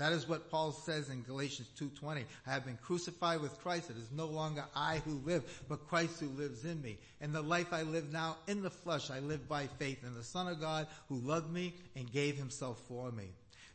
That 0.01 0.13
is 0.13 0.27
what 0.27 0.51
Paul 0.51 0.73
says 0.73 1.11
in 1.11 1.23
Galatians 1.25 1.69
2.20. 1.79 2.25
I 2.47 2.51
have 2.51 2.65
been 2.65 2.79
crucified 2.83 3.43
with 3.43 3.61
Christ. 3.61 3.91
It 3.91 3.99
is 3.99 4.11
no 4.11 4.25
longer 4.25 4.65
I 4.75 5.03
who 5.05 5.21
live, 5.27 5.63
but 5.69 5.87
Christ 5.89 6.21
who 6.21 6.29
lives 6.29 6.65
in 6.65 6.81
me. 6.81 6.97
And 7.21 7.35
the 7.35 7.43
life 7.43 7.71
I 7.71 7.83
live 7.83 8.11
now 8.11 8.39
in 8.47 8.63
the 8.63 8.71
flesh, 8.71 9.11
I 9.11 9.19
live 9.19 9.47
by 9.47 9.67
faith 9.67 10.03
in 10.03 10.15
the 10.15 10.25
Son 10.25 10.49
of 10.49 10.59
God 10.59 10.87
who 11.11 11.17
loved 11.17 11.53
me 11.53 11.75
and 11.95 12.11
gave 12.11 12.37
himself 12.37 12.81
for 12.89 13.13
me. 13.13 13.27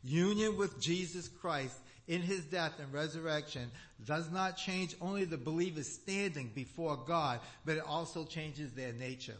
Union 0.04 0.58
with 0.58 0.82
Jesus 0.82 1.28
Christ 1.28 1.78
in 2.08 2.22
his 2.22 2.46
death 2.46 2.74
and 2.80 2.94
resurrection 2.94 3.72
does 4.04 4.30
not 4.32 4.58
change 4.58 4.96
only 5.02 5.26
the 5.26 5.38
believer's 5.38 5.88
standing 5.88 6.52
before 6.54 6.98
God, 6.98 7.40
but 7.66 7.78
it 7.78 7.84
also 7.86 8.26
changes 8.26 8.72
their 8.72 8.94
nature. 8.94 9.38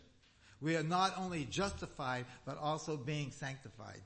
We 0.62 0.76
are 0.76 0.84
not 0.84 1.14
only 1.18 1.46
justified, 1.46 2.26
but 2.46 2.58
also 2.58 2.98
being 2.98 3.32
sanctified. 3.32 4.02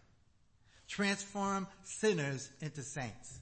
Transform 0.87 1.67
sinners 1.83 2.49
into 2.61 2.81
saints. 2.81 3.39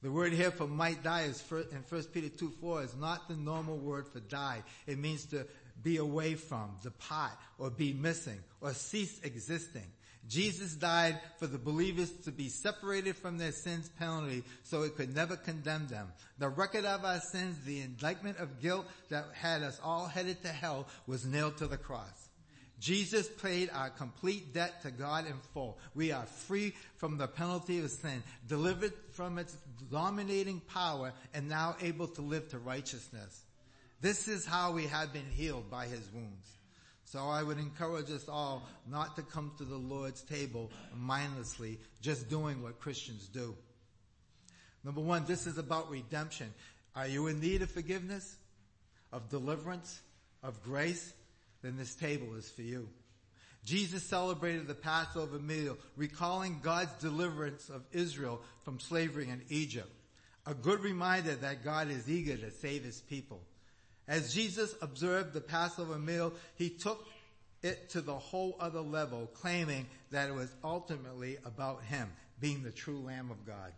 The 0.00 0.12
word 0.12 0.32
here 0.32 0.52
for 0.52 0.68
might 0.68 1.02
die 1.02 1.22
is 1.22 1.42
in 1.50 1.84
1 1.88 2.02
Peter 2.12 2.28
2 2.28 2.50
4 2.60 2.84
is 2.84 2.94
not 2.96 3.28
the 3.28 3.34
normal 3.34 3.76
word 3.76 4.06
for 4.06 4.20
die. 4.20 4.62
It 4.86 4.98
means 4.98 5.24
to 5.26 5.44
be 5.82 5.96
away 5.96 6.34
from, 6.34 6.76
depart, 6.82 7.32
or 7.58 7.70
be 7.70 7.92
missing, 7.92 8.38
or 8.60 8.72
cease 8.74 9.20
existing. 9.24 9.86
Jesus 10.28 10.74
died 10.74 11.18
for 11.38 11.46
the 11.46 11.58
believers 11.58 12.10
to 12.24 12.30
be 12.30 12.48
separated 12.48 13.16
from 13.16 13.38
their 13.38 13.52
sins 13.52 13.88
penalty 13.98 14.44
so 14.62 14.82
it 14.82 14.96
could 14.96 15.14
never 15.14 15.36
condemn 15.36 15.88
them. 15.88 16.08
The 16.38 16.50
record 16.50 16.84
of 16.84 17.04
our 17.04 17.20
sins, 17.20 17.64
the 17.64 17.80
indictment 17.80 18.38
of 18.38 18.60
guilt 18.60 18.86
that 19.08 19.24
had 19.32 19.62
us 19.62 19.80
all 19.82 20.06
headed 20.06 20.42
to 20.42 20.48
hell 20.48 20.86
was 21.06 21.24
nailed 21.24 21.56
to 21.58 21.66
the 21.66 21.78
cross. 21.78 22.28
Jesus 22.78 23.28
paid 23.42 23.70
our 23.72 23.90
complete 23.90 24.54
debt 24.54 24.82
to 24.82 24.90
God 24.90 25.26
in 25.26 25.34
full. 25.52 25.78
We 25.94 26.12
are 26.12 26.26
free 26.26 26.74
from 26.96 27.18
the 27.18 27.26
penalty 27.26 27.80
of 27.80 27.90
sin, 27.90 28.22
delivered 28.46 28.92
from 29.12 29.38
its 29.38 29.56
dominating 29.90 30.60
power, 30.60 31.12
and 31.34 31.48
now 31.48 31.76
able 31.80 32.06
to 32.08 32.22
live 32.22 32.48
to 32.50 32.58
righteousness. 32.58 33.42
This 34.00 34.28
is 34.28 34.46
how 34.46 34.72
we 34.72 34.86
have 34.86 35.12
been 35.12 35.28
healed 35.30 35.70
by 35.70 35.86
his 35.86 36.08
wounds. 36.12 36.57
So 37.10 37.20
I 37.26 37.42
would 37.42 37.58
encourage 37.58 38.10
us 38.10 38.28
all 38.28 38.68
not 38.86 39.16
to 39.16 39.22
come 39.22 39.52
to 39.56 39.64
the 39.64 39.78
Lord's 39.78 40.20
table 40.20 40.70
mindlessly, 40.94 41.78
just 42.02 42.28
doing 42.28 42.62
what 42.62 42.80
Christians 42.80 43.28
do. 43.28 43.56
Number 44.84 45.00
one, 45.00 45.24
this 45.24 45.46
is 45.46 45.56
about 45.56 45.90
redemption. 45.90 46.52
Are 46.94 47.08
you 47.08 47.28
in 47.28 47.40
need 47.40 47.62
of 47.62 47.70
forgiveness, 47.70 48.36
of 49.10 49.30
deliverance, 49.30 50.02
of 50.42 50.62
grace? 50.62 51.14
Then 51.62 51.78
this 51.78 51.94
table 51.94 52.34
is 52.36 52.50
for 52.50 52.60
you. 52.60 52.86
Jesus 53.64 54.02
celebrated 54.02 54.66
the 54.66 54.74
Passover 54.74 55.38
meal, 55.38 55.78
recalling 55.96 56.60
God's 56.62 56.92
deliverance 57.00 57.70
of 57.70 57.86
Israel 57.90 58.42
from 58.64 58.80
slavery 58.80 59.30
in 59.30 59.40
Egypt. 59.48 59.90
A 60.44 60.52
good 60.52 60.80
reminder 60.80 61.34
that 61.36 61.64
God 61.64 61.88
is 61.88 62.08
eager 62.10 62.36
to 62.36 62.50
save 62.50 62.84
his 62.84 63.00
people. 63.00 63.40
As 64.08 64.32
Jesus 64.32 64.74
observed 64.80 65.34
the 65.34 65.40
Passover 65.40 65.98
meal, 65.98 66.32
he 66.56 66.70
took 66.70 67.06
it 67.62 67.90
to 67.90 68.00
the 68.00 68.14
whole 68.14 68.56
other 68.58 68.80
level, 68.80 69.28
claiming 69.34 69.86
that 70.10 70.30
it 70.30 70.34
was 70.34 70.50
ultimately 70.64 71.36
about 71.44 71.82
him 71.84 72.10
being 72.40 72.62
the 72.62 72.70
true 72.70 73.00
Lamb 73.00 73.30
of 73.30 73.46
God. 73.46 73.72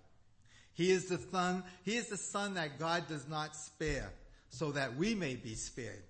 He 0.73 0.93
is 0.93 1.07
the 1.07 1.19
son, 1.19 1.65
he 1.83 1.97
is 1.97 2.09
the 2.09 2.17
son 2.17 2.55
that 2.55 2.79
God 2.79 3.09
does 3.09 3.29
not 3.29 3.57
spare 3.57 4.13
so 4.51 4.73
that 4.73 4.97
we 4.97 5.15
may 5.15 5.35
be 5.35 5.55
spared. 5.55 6.03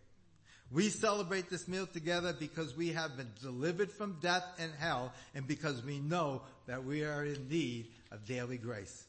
We 0.70 0.88
celebrate 0.88 1.50
this 1.50 1.66
meal 1.66 1.86
together 1.86 2.32
because 2.38 2.76
we 2.76 2.90
have 2.90 3.16
been 3.16 3.30
delivered 3.42 3.90
from 3.90 4.18
death 4.20 4.44
and 4.58 4.70
hell 4.78 5.12
and 5.34 5.46
because 5.46 5.82
we 5.84 5.98
know 5.98 6.42
that 6.66 6.84
we 6.84 7.04
are 7.04 7.24
in 7.24 7.48
need 7.48 7.88
of 8.12 8.24
daily 8.24 8.58
grace. 8.58 9.04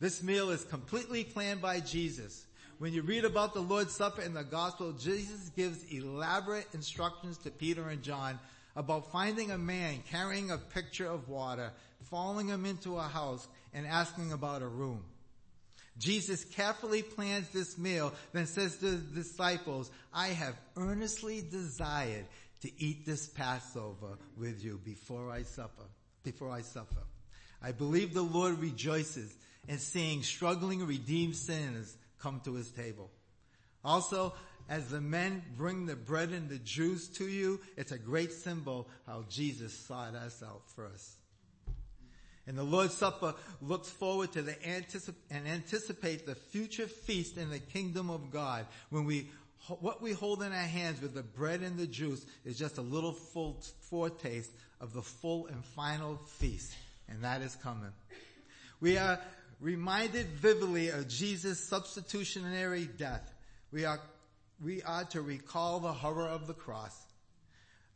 This 0.00 0.22
meal 0.22 0.50
is 0.50 0.64
completely 0.64 1.24
planned 1.24 1.62
by 1.62 1.80
Jesus. 1.80 2.44
When 2.82 2.92
you 2.92 3.02
read 3.02 3.24
about 3.24 3.54
the 3.54 3.60
Lord's 3.60 3.94
Supper 3.94 4.22
in 4.22 4.34
the 4.34 4.42
Gospel, 4.42 4.90
Jesus 4.90 5.50
gives 5.50 5.84
elaborate 5.92 6.66
instructions 6.74 7.38
to 7.38 7.50
Peter 7.52 7.88
and 7.88 8.02
John 8.02 8.40
about 8.74 9.12
finding 9.12 9.52
a 9.52 9.56
man 9.56 10.02
carrying 10.10 10.50
a 10.50 10.58
pitcher 10.58 11.06
of 11.06 11.28
water, 11.28 11.70
following 12.10 12.48
him 12.48 12.66
into 12.66 12.98
a 12.98 13.02
house, 13.02 13.46
and 13.72 13.86
asking 13.86 14.32
about 14.32 14.62
a 14.62 14.66
room. 14.66 15.04
Jesus 15.96 16.44
carefully 16.44 17.04
plans 17.04 17.48
this 17.50 17.78
meal, 17.78 18.12
then 18.32 18.46
says 18.46 18.76
to 18.78 18.90
the 18.90 19.14
disciples, 19.14 19.88
I 20.12 20.30
have 20.30 20.56
earnestly 20.76 21.40
desired 21.40 22.26
to 22.62 22.70
eat 22.82 23.06
this 23.06 23.28
Passover 23.28 24.18
with 24.36 24.64
you 24.64 24.80
before 24.84 25.30
I 25.30 25.44
suffer, 25.44 25.84
before 26.24 26.50
I 26.50 26.62
suffer. 26.62 27.04
I 27.62 27.70
believe 27.70 28.12
the 28.12 28.22
Lord 28.22 28.58
rejoices 28.58 29.32
in 29.68 29.78
seeing 29.78 30.24
struggling 30.24 30.84
redeemed 30.84 31.36
sinners 31.36 31.96
come 32.22 32.40
to 32.44 32.54
his 32.54 32.70
table. 32.70 33.10
Also, 33.84 34.34
as 34.68 34.88
the 34.88 35.00
men 35.00 35.42
bring 35.56 35.86
the 35.86 35.96
bread 35.96 36.30
and 36.30 36.48
the 36.48 36.58
juice 36.58 37.08
to 37.08 37.26
you, 37.26 37.60
it's 37.76 37.92
a 37.92 37.98
great 37.98 38.32
symbol 38.32 38.88
how 39.06 39.24
Jesus 39.28 39.72
sought 39.72 40.14
us 40.14 40.42
out 40.42 40.62
first. 40.76 41.10
And 42.46 42.58
the 42.58 42.62
Lord's 42.62 42.94
Supper 42.94 43.34
looks 43.60 43.88
forward 43.88 44.32
to 44.32 44.42
the 44.42 44.54
anticip- 44.54 45.14
and 45.30 45.46
anticipate 45.46 46.26
the 46.26 46.34
future 46.34 46.86
feast 46.86 47.36
in 47.36 47.50
the 47.50 47.58
kingdom 47.58 48.10
of 48.10 48.30
God 48.30 48.66
when 48.90 49.04
we 49.04 49.28
what 49.78 50.02
we 50.02 50.12
hold 50.12 50.42
in 50.42 50.50
our 50.50 50.58
hands 50.58 51.00
with 51.00 51.14
the 51.14 51.22
bread 51.22 51.60
and 51.60 51.78
the 51.78 51.86
juice 51.86 52.26
is 52.44 52.58
just 52.58 52.78
a 52.78 52.82
little 52.82 53.12
full 53.12 53.62
foretaste 53.88 54.50
of 54.80 54.92
the 54.92 55.02
full 55.02 55.46
and 55.46 55.64
final 55.64 56.16
feast. 56.16 56.72
And 57.08 57.22
that 57.22 57.42
is 57.42 57.54
coming. 57.54 57.92
We 58.80 58.98
are 58.98 59.20
reminded 59.62 60.26
vividly 60.26 60.88
of 60.88 61.08
Jesus' 61.08 61.60
substitutionary 61.60 62.84
death. 62.84 63.32
We 63.70 63.84
are, 63.84 64.00
we 64.62 64.82
are 64.82 65.04
to 65.04 65.22
recall 65.22 65.78
the 65.78 65.92
horror 65.92 66.26
of 66.26 66.48
the 66.48 66.54
cross. 66.54 67.00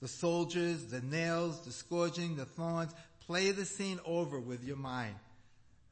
The 0.01 0.09
soldiers, 0.09 0.85
the 0.85 1.01
nails, 1.01 1.61
the 1.63 1.73
scourging, 1.73 2.37
the 2.37 2.45
thorns, 2.45 2.95
play 3.27 3.51
the 3.51 3.65
scene 3.65 3.99
over 4.05 4.39
with 4.39 4.63
your 4.63 4.77
mind. 4.77 5.17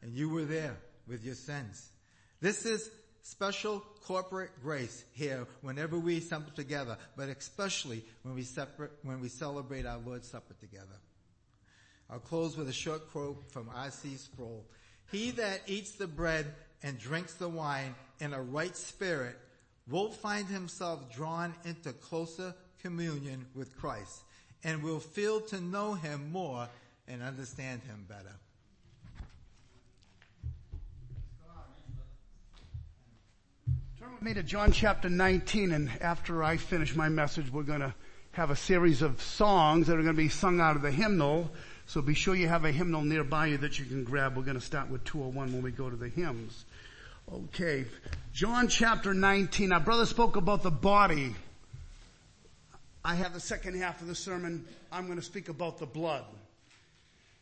And 0.00 0.14
you 0.14 0.28
were 0.28 0.44
there 0.44 0.76
with 1.08 1.24
your 1.24 1.34
sins. 1.34 1.90
This 2.40 2.64
is 2.66 2.88
special 3.22 3.82
corporate 4.04 4.50
grace 4.62 5.04
here 5.12 5.46
whenever 5.62 5.98
we 5.98 6.18
assemble 6.18 6.52
together, 6.54 6.98
but 7.16 7.30
especially 7.30 8.04
when 8.22 8.34
we, 8.34 8.42
separate, 8.42 8.92
when 9.02 9.20
we 9.20 9.28
celebrate 9.28 9.86
our 9.86 9.98
Lord's 9.98 10.28
Supper 10.28 10.54
together. 10.60 11.00
I'll 12.10 12.20
close 12.20 12.56
with 12.56 12.68
a 12.68 12.72
short 12.72 13.10
quote 13.10 13.50
from 13.50 13.70
R.C. 13.74 14.16
Sproul. 14.16 14.64
He 15.10 15.30
that 15.32 15.62
eats 15.66 15.92
the 15.92 16.06
bread 16.06 16.46
and 16.82 16.98
drinks 16.98 17.34
the 17.34 17.48
wine 17.48 17.94
in 18.20 18.32
a 18.32 18.42
right 18.42 18.76
spirit 18.76 19.38
will 19.88 20.10
find 20.10 20.46
himself 20.46 21.14
drawn 21.14 21.54
into 21.64 21.92
closer 21.92 22.54
communion 22.80 23.46
with 23.54 23.76
Christ 23.76 24.22
and 24.62 24.82
will 24.82 25.00
feel 25.00 25.40
to 25.42 25.60
know 25.60 25.94
him 25.94 26.32
more 26.32 26.68
and 27.06 27.22
understand 27.22 27.82
him 27.82 28.06
better. 28.08 28.34
Turn 33.98 34.12
with 34.12 34.22
me 34.22 34.34
to 34.34 34.42
John 34.42 34.72
chapter 34.72 35.08
19 35.08 35.72
and 35.72 35.90
after 36.00 36.42
I 36.42 36.56
finish 36.56 36.94
my 36.94 37.08
message 37.08 37.50
we're 37.50 37.62
going 37.62 37.80
to 37.80 37.94
have 38.32 38.50
a 38.50 38.56
series 38.56 39.00
of 39.00 39.22
songs 39.22 39.86
that 39.86 39.94
are 39.94 40.02
going 40.02 40.14
to 40.16 40.22
be 40.22 40.28
sung 40.28 40.60
out 40.60 40.76
of 40.76 40.82
the 40.82 40.90
hymnal 40.90 41.50
so 41.86 42.00
be 42.00 42.14
sure 42.14 42.34
you 42.34 42.48
have 42.48 42.64
a 42.64 42.72
hymnal 42.72 43.02
nearby 43.02 43.46
you 43.46 43.58
that 43.58 43.78
you 43.78 43.84
can 43.84 44.04
grab. 44.04 44.36
We're 44.36 44.42
going 44.42 44.58
to 44.58 44.64
start 44.64 44.88
with 44.88 45.04
201 45.04 45.52
when 45.52 45.62
we 45.62 45.70
go 45.70 45.90
to 45.90 45.96
the 45.96 46.08
hymns. 46.08 46.64
Okay. 47.32 47.84
John 48.32 48.68
chapter 48.68 49.14
19. 49.14 49.72
Our 49.72 49.80
brother 49.80 50.06
spoke 50.06 50.36
about 50.36 50.62
the 50.62 50.70
body. 50.70 51.34
I 53.04 53.14
have 53.16 53.34
the 53.34 53.40
second 53.40 53.80
half 53.80 54.00
of 54.00 54.08
the 54.08 54.14
sermon. 54.14 54.66
I'm 54.90 55.06
going 55.06 55.18
to 55.18 55.24
speak 55.24 55.48
about 55.48 55.78
the 55.78 55.86
blood. 55.86 56.24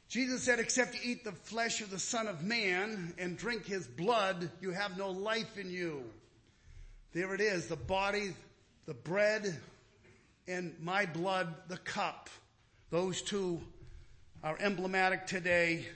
Jesus 0.08 0.42
said, 0.42 0.58
except 0.58 0.94
you 0.94 1.12
eat 1.12 1.24
the 1.24 1.32
flesh 1.32 1.80
of 1.80 1.90
the 1.90 1.98
son 1.98 2.26
of 2.26 2.42
man 2.42 3.14
and 3.16 3.38
drink 3.38 3.64
his 3.64 3.86
blood, 3.86 4.50
you 4.60 4.70
have 4.70 4.98
no 4.98 5.10
life 5.10 5.56
in 5.56 5.70
you. 5.70 6.02
There 7.14 7.32
it 7.34 7.40
is, 7.40 7.66
the 7.66 7.76
body, 7.76 8.34
the 8.86 8.92
bread, 8.92 9.58
and 10.46 10.74
my 10.82 11.06
blood, 11.06 11.54
the 11.68 11.78
cup. 11.78 12.28
Those 12.90 13.22
two 13.22 13.62
are 14.42 14.56
emblematic 14.58 15.24
today, 15.24 15.86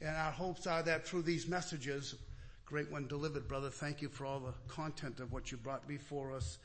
and 0.00 0.16
our 0.16 0.32
hopes 0.32 0.66
are 0.66 0.82
that 0.82 1.06
through 1.06 1.20
these 1.20 1.46
messages, 1.46 2.14
great 2.64 2.90
one 2.90 3.06
delivered, 3.06 3.46
brother, 3.46 3.68
thank 3.68 4.00
you 4.00 4.08
for 4.08 4.24
all 4.24 4.40
the 4.40 4.54
content 4.72 5.20
of 5.20 5.32
what 5.32 5.52
you 5.52 5.58
brought 5.58 5.86
before 5.86 6.34
us. 6.34 6.56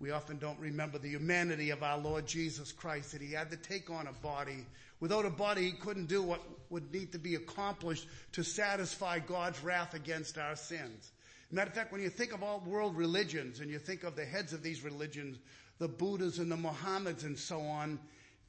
We 0.00 0.10
often 0.10 0.38
don't 0.38 0.58
remember 0.58 0.98
the 0.98 1.10
humanity 1.10 1.70
of 1.70 1.84
our 1.84 1.96
Lord 1.96 2.26
Jesus 2.26 2.72
Christ, 2.72 3.12
that 3.12 3.22
he 3.22 3.32
had 3.32 3.50
to 3.52 3.56
take 3.56 3.88
on 3.88 4.08
a 4.08 4.12
body. 4.14 4.66
Without 4.98 5.24
a 5.24 5.30
body, 5.30 5.62
he 5.62 5.72
couldn't 5.72 6.08
do 6.08 6.22
what 6.22 6.42
would 6.70 6.92
need 6.92 7.12
to 7.12 7.18
be 7.18 7.36
accomplished 7.36 8.08
to 8.32 8.42
satisfy 8.42 9.20
God's 9.20 9.62
wrath 9.62 9.94
against 9.94 10.38
our 10.38 10.56
sins. 10.56 11.12
Matter 11.52 11.68
of 11.68 11.76
fact, 11.76 11.92
when 11.92 12.00
you 12.02 12.10
think 12.10 12.32
of 12.32 12.42
all 12.42 12.64
world 12.66 12.96
religions 12.96 13.60
and 13.60 13.70
you 13.70 13.78
think 13.78 14.02
of 14.02 14.16
the 14.16 14.24
heads 14.24 14.52
of 14.52 14.64
these 14.64 14.82
religions, 14.82 15.38
the 15.78 15.88
Buddhas 15.88 16.40
and 16.40 16.50
the 16.50 16.56
Mohammeds 16.56 17.24
and 17.24 17.38
so 17.38 17.60
on, 17.60 18.00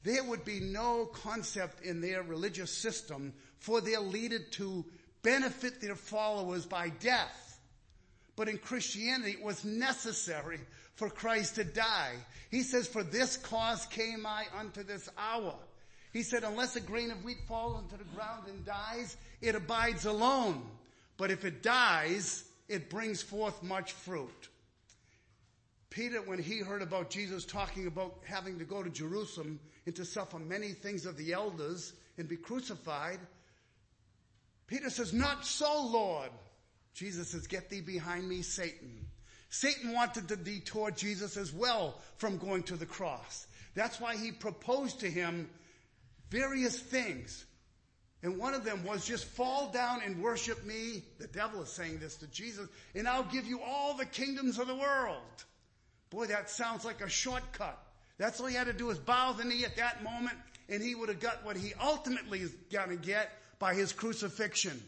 there 0.04 0.24
would 0.24 0.44
be 0.44 0.60
no 0.60 1.06
concept 1.06 1.84
in 1.84 2.00
their 2.00 2.22
religious 2.22 2.72
system 2.72 3.32
for 3.58 3.80
their 3.80 4.00
leader 4.00 4.38
to 4.38 4.84
benefit 5.22 5.80
their 5.80 5.94
followers 5.94 6.66
by 6.66 6.88
death. 6.88 7.60
But 8.34 8.48
in 8.48 8.58
Christianity, 8.58 9.32
it 9.32 9.42
was 9.42 9.64
necessary 9.64 10.58
for 10.94 11.08
Christ 11.08 11.56
to 11.56 11.64
die. 11.64 12.14
He 12.50 12.62
says, 12.62 12.88
for 12.88 13.02
this 13.02 13.36
cause 13.36 13.86
came 13.86 14.26
I 14.26 14.46
unto 14.58 14.82
this 14.82 15.08
hour. 15.16 15.54
He 16.12 16.22
said, 16.22 16.44
unless 16.44 16.76
a 16.76 16.80
grain 16.80 17.10
of 17.10 17.24
wheat 17.24 17.40
falls 17.46 17.82
into 17.82 17.96
the 17.96 18.10
ground 18.16 18.44
and 18.48 18.64
dies, 18.64 19.16
it 19.40 19.54
abides 19.54 20.04
alone. 20.04 20.62
But 21.16 21.30
if 21.30 21.44
it 21.44 21.62
dies, 21.62 22.44
it 22.68 22.90
brings 22.90 23.22
forth 23.22 23.62
much 23.62 23.92
fruit. 23.92 24.48
Peter, 25.92 26.22
when 26.22 26.38
he 26.38 26.60
heard 26.60 26.80
about 26.80 27.10
Jesus 27.10 27.44
talking 27.44 27.86
about 27.86 28.16
having 28.24 28.58
to 28.58 28.64
go 28.64 28.82
to 28.82 28.88
Jerusalem 28.88 29.60
and 29.84 29.94
to 29.96 30.06
suffer 30.06 30.38
many 30.38 30.68
things 30.68 31.04
of 31.04 31.18
the 31.18 31.34
elders 31.34 31.92
and 32.16 32.26
be 32.26 32.36
crucified, 32.36 33.18
Peter 34.66 34.88
says, 34.88 35.12
not 35.12 35.44
so, 35.44 35.86
Lord. 35.86 36.30
Jesus 36.94 37.32
says, 37.32 37.46
get 37.46 37.68
thee 37.68 37.82
behind 37.82 38.26
me, 38.26 38.40
Satan. 38.40 39.06
Satan 39.50 39.92
wanted 39.92 40.28
to 40.28 40.36
detour 40.36 40.90
Jesus 40.92 41.36
as 41.36 41.52
well 41.52 42.00
from 42.16 42.38
going 42.38 42.62
to 42.64 42.76
the 42.76 42.86
cross. 42.86 43.46
That's 43.74 44.00
why 44.00 44.16
he 44.16 44.32
proposed 44.32 45.00
to 45.00 45.10
him 45.10 45.50
various 46.30 46.78
things. 46.78 47.44
And 48.22 48.38
one 48.38 48.54
of 48.54 48.64
them 48.64 48.82
was 48.84 49.04
just 49.04 49.26
fall 49.26 49.70
down 49.70 50.00
and 50.02 50.22
worship 50.22 50.64
me. 50.64 51.04
The 51.18 51.26
devil 51.26 51.60
is 51.62 51.68
saying 51.68 51.98
this 51.98 52.16
to 52.16 52.26
Jesus, 52.28 52.66
and 52.94 53.06
I'll 53.06 53.24
give 53.24 53.46
you 53.46 53.60
all 53.60 53.94
the 53.94 54.06
kingdoms 54.06 54.58
of 54.58 54.68
the 54.68 54.74
world. 54.74 55.44
Boy, 56.12 56.26
that 56.26 56.50
sounds 56.50 56.84
like 56.84 57.00
a 57.00 57.08
shortcut. 57.08 57.78
That's 58.18 58.38
all 58.38 58.46
he 58.46 58.54
had 58.54 58.66
to 58.66 58.74
do 58.74 58.90
is 58.90 58.98
bow 58.98 59.32
the 59.32 59.44
knee 59.44 59.64
at 59.64 59.76
that 59.76 60.04
moment 60.04 60.36
and 60.68 60.82
he 60.82 60.94
would 60.94 61.08
have 61.08 61.20
got 61.20 61.44
what 61.44 61.56
he 61.56 61.72
ultimately 61.80 62.40
is 62.40 62.54
going 62.70 62.90
to 62.90 62.96
get 62.96 63.30
by 63.58 63.74
his 63.74 63.92
crucifixion 63.92 64.80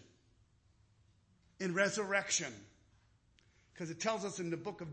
and 1.60 1.74
resurrection. 1.74 2.52
Because 3.72 3.90
it 3.90 4.00
tells 4.00 4.24
us 4.24 4.38
in 4.38 4.50
the 4.50 4.56
book 4.56 4.82
of 4.82 4.88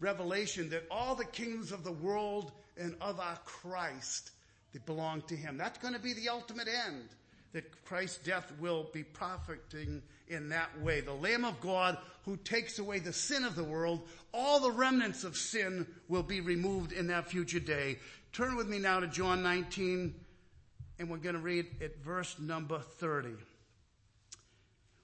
Revelation 0.00 0.70
that 0.70 0.84
all 0.90 1.14
the 1.14 1.24
kingdoms 1.24 1.70
of 1.70 1.84
the 1.84 1.92
world 1.92 2.50
and 2.76 2.96
of 3.00 3.20
our 3.20 3.38
Christ, 3.44 4.32
they 4.72 4.80
belong 4.84 5.22
to 5.28 5.36
him. 5.36 5.56
That's 5.56 5.78
going 5.78 5.94
to 5.94 6.00
be 6.00 6.12
the 6.12 6.28
ultimate 6.28 6.68
end 6.88 7.08
that 7.52 7.84
Christ's 7.84 8.18
death 8.18 8.52
will 8.58 8.88
be 8.92 9.02
profiting 9.02 10.02
in 10.28 10.48
that 10.48 10.80
way. 10.80 11.00
The 11.00 11.12
Lamb 11.12 11.44
of 11.44 11.60
God 11.60 11.98
who 12.24 12.36
takes 12.38 12.78
away 12.78 12.98
the 12.98 13.12
sin 13.12 13.44
of 13.44 13.54
the 13.54 13.64
world, 13.64 14.06
all 14.32 14.60
the 14.60 14.70
remnants 14.70 15.24
of 15.24 15.36
sin 15.36 15.86
will 16.08 16.22
be 16.22 16.40
removed 16.40 16.92
in 16.92 17.08
that 17.08 17.28
future 17.28 17.60
day. 17.60 17.98
Turn 18.32 18.56
with 18.56 18.68
me 18.68 18.78
now 18.78 19.00
to 19.00 19.06
John 19.06 19.42
19 19.42 20.14
and 20.98 21.10
we're 21.10 21.16
going 21.16 21.34
to 21.34 21.40
read 21.40 21.66
at 21.82 21.98
verse 21.98 22.38
number 22.38 22.78
30. 22.78 23.30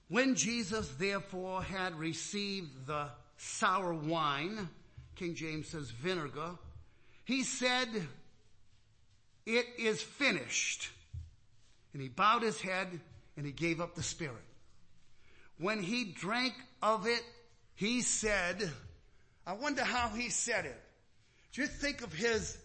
When 0.07 0.35
Jesus 0.35 0.87
therefore 0.97 1.61
had 1.61 1.93
received 1.99 2.87
the 2.87 3.09
sour 3.37 3.93
wine, 3.93 4.69
King 5.15 5.35
James 5.35 5.67
says 5.67 5.91
vinegar, 5.91 6.51
he 7.25 7.43
said, 7.43 7.89
it 9.45 9.65
is 9.77 10.01
finished. 10.01 10.89
And 11.93 12.01
he 12.01 12.09
bowed 12.09 12.43
his 12.43 12.61
head 12.61 12.87
and 13.37 13.45
he 13.45 13.51
gave 13.51 13.81
up 13.81 13.95
the 13.95 14.03
spirit. 14.03 14.35
When 15.57 15.81
he 15.81 16.05
drank 16.05 16.53
of 16.81 17.07
it, 17.07 17.23
he 17.75 18.01
said, 18.01 18.69
I 19.45 19.53
wonder 19.53 19.83
how 19.83 20.09
he 20.09 20.29
said 20.29 20.65
it. 20.65 20.81
Just 21.51 21.71
think 21.73 22.01
of 22.01 22.13
his 22.13 22.57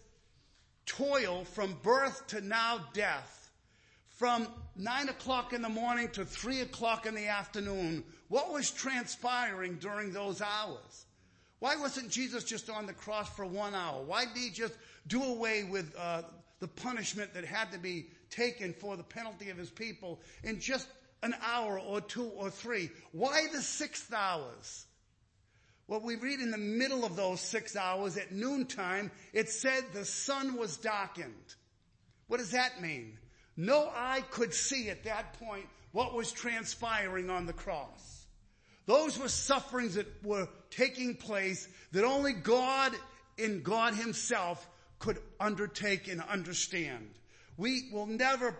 toil 0.85 1.45
from 1.45 1.75
birth 1.81 2.27
to 2.27 2.41
now 2.41 2.79
death. 2.93 3.51
From 4.07 4.47
nine 4.77 5.09
o'clock 5.09 5.51
in 5.51 5.61
the 5.61 5.69
morning 5.69 6.09
to 6.13 6.23
three 6.23 6.61
o'clock 6.61 7.05
in 7.05 7.15
the 7.15 7.27
afternoon. 7.27 8.03
What 8.29 8.53
was 8.53 8.71
transpiring 8.71 9.75
during 9.75 10.13
those 10.13 10.41
hours? 10.41 11.05
Why 11.59 11.75
wasn't 11.75 12.09
Jesus 12.09 12.43
just 12.43 12.69
on 12.69 12.85
the 12.85 12.93
cross 12.93 13.29
for 13.29 13.45
one 13.45 13.73
hour? 13.73 14.03
Why 14.03 14.25
did 14.25 14.37
he 14.37 14.49
just 14.51 14.73
do 15.07 15.23
away 15.23 15.63
with 15.63 15.93
uh, 15.97 16.21
the 16.59 16.67
punishment 16.67 17.33
that 17.33 17.43
had 17.43 17.71
to 17.71 17.79
be 17.79 18.07
taken 18.29 18.73
for 18.73 18.97
the 18.97 19.03
penalty 19.03 19.49
of 19.49 19.57
his 19.57 19.69
people 19.69 20.19
in 20.43 20.59
just 20.59 20.87
an 21.23 21.35
hour 21.43 21.79
or 21.79 22.01
two 22.01 22.25
or 22.35 22.49
three? 22.49 22.89
Why 23.11 23.47
the 23.51 23.61
six 23.61 24.11
hours? 24.13 24.85
Well, 25.87 26.01
we 26.01 26.15
read 26.15 26.39
in 26.39 26.51
the 26.51 26.57
middle 26.57 27.05
of 27.05 27.15
those 27.15 27.39
six 27.39 27.75
hours 27.75 28.17
at 28.17 28.31
noontime, 28.31 29.11
it 29.33 29.49
said 29.49 29.83
the 29.93 30.05
sun 30.05 30.55
was 30.57 30.77
darkened. 30.77 31.55
What 32.27 32.37
does 32.37 32.51
that 32.51 32.81
mean? 32.81 33.17
No 33.55 33.91
eye 33.93 34.23
could 34.31 34.53
see 34.53 34.89
at 34.89 35.03
that 35.03 35.39
point 35.39 35.67
what 35.91 36.13
was 36.13 36.31
transpiring 36.31 37.29
on 37.29 37.45
the 37.45 37.53
cross. 37.53 38.25
Those 38.85 39.17
were 39.17 39.29
sufferings 39.29 39.95
that 39.95 40.07
were 40.23 40.47
taking 40.69 41.15
place 41.15 41.67
that 41.91 42.03
only 42.03 42.33
God 42.33 42.93
in 43.37 43.61
God 43.61 43.95
himself 43.95 44.67
could 44.99 45.19
undertake 45.39 46.07
and 46.07 46.21
understand. 46.21 47.09
We 47.57 47.89
will 47.91 48.05
never 48.05 48.55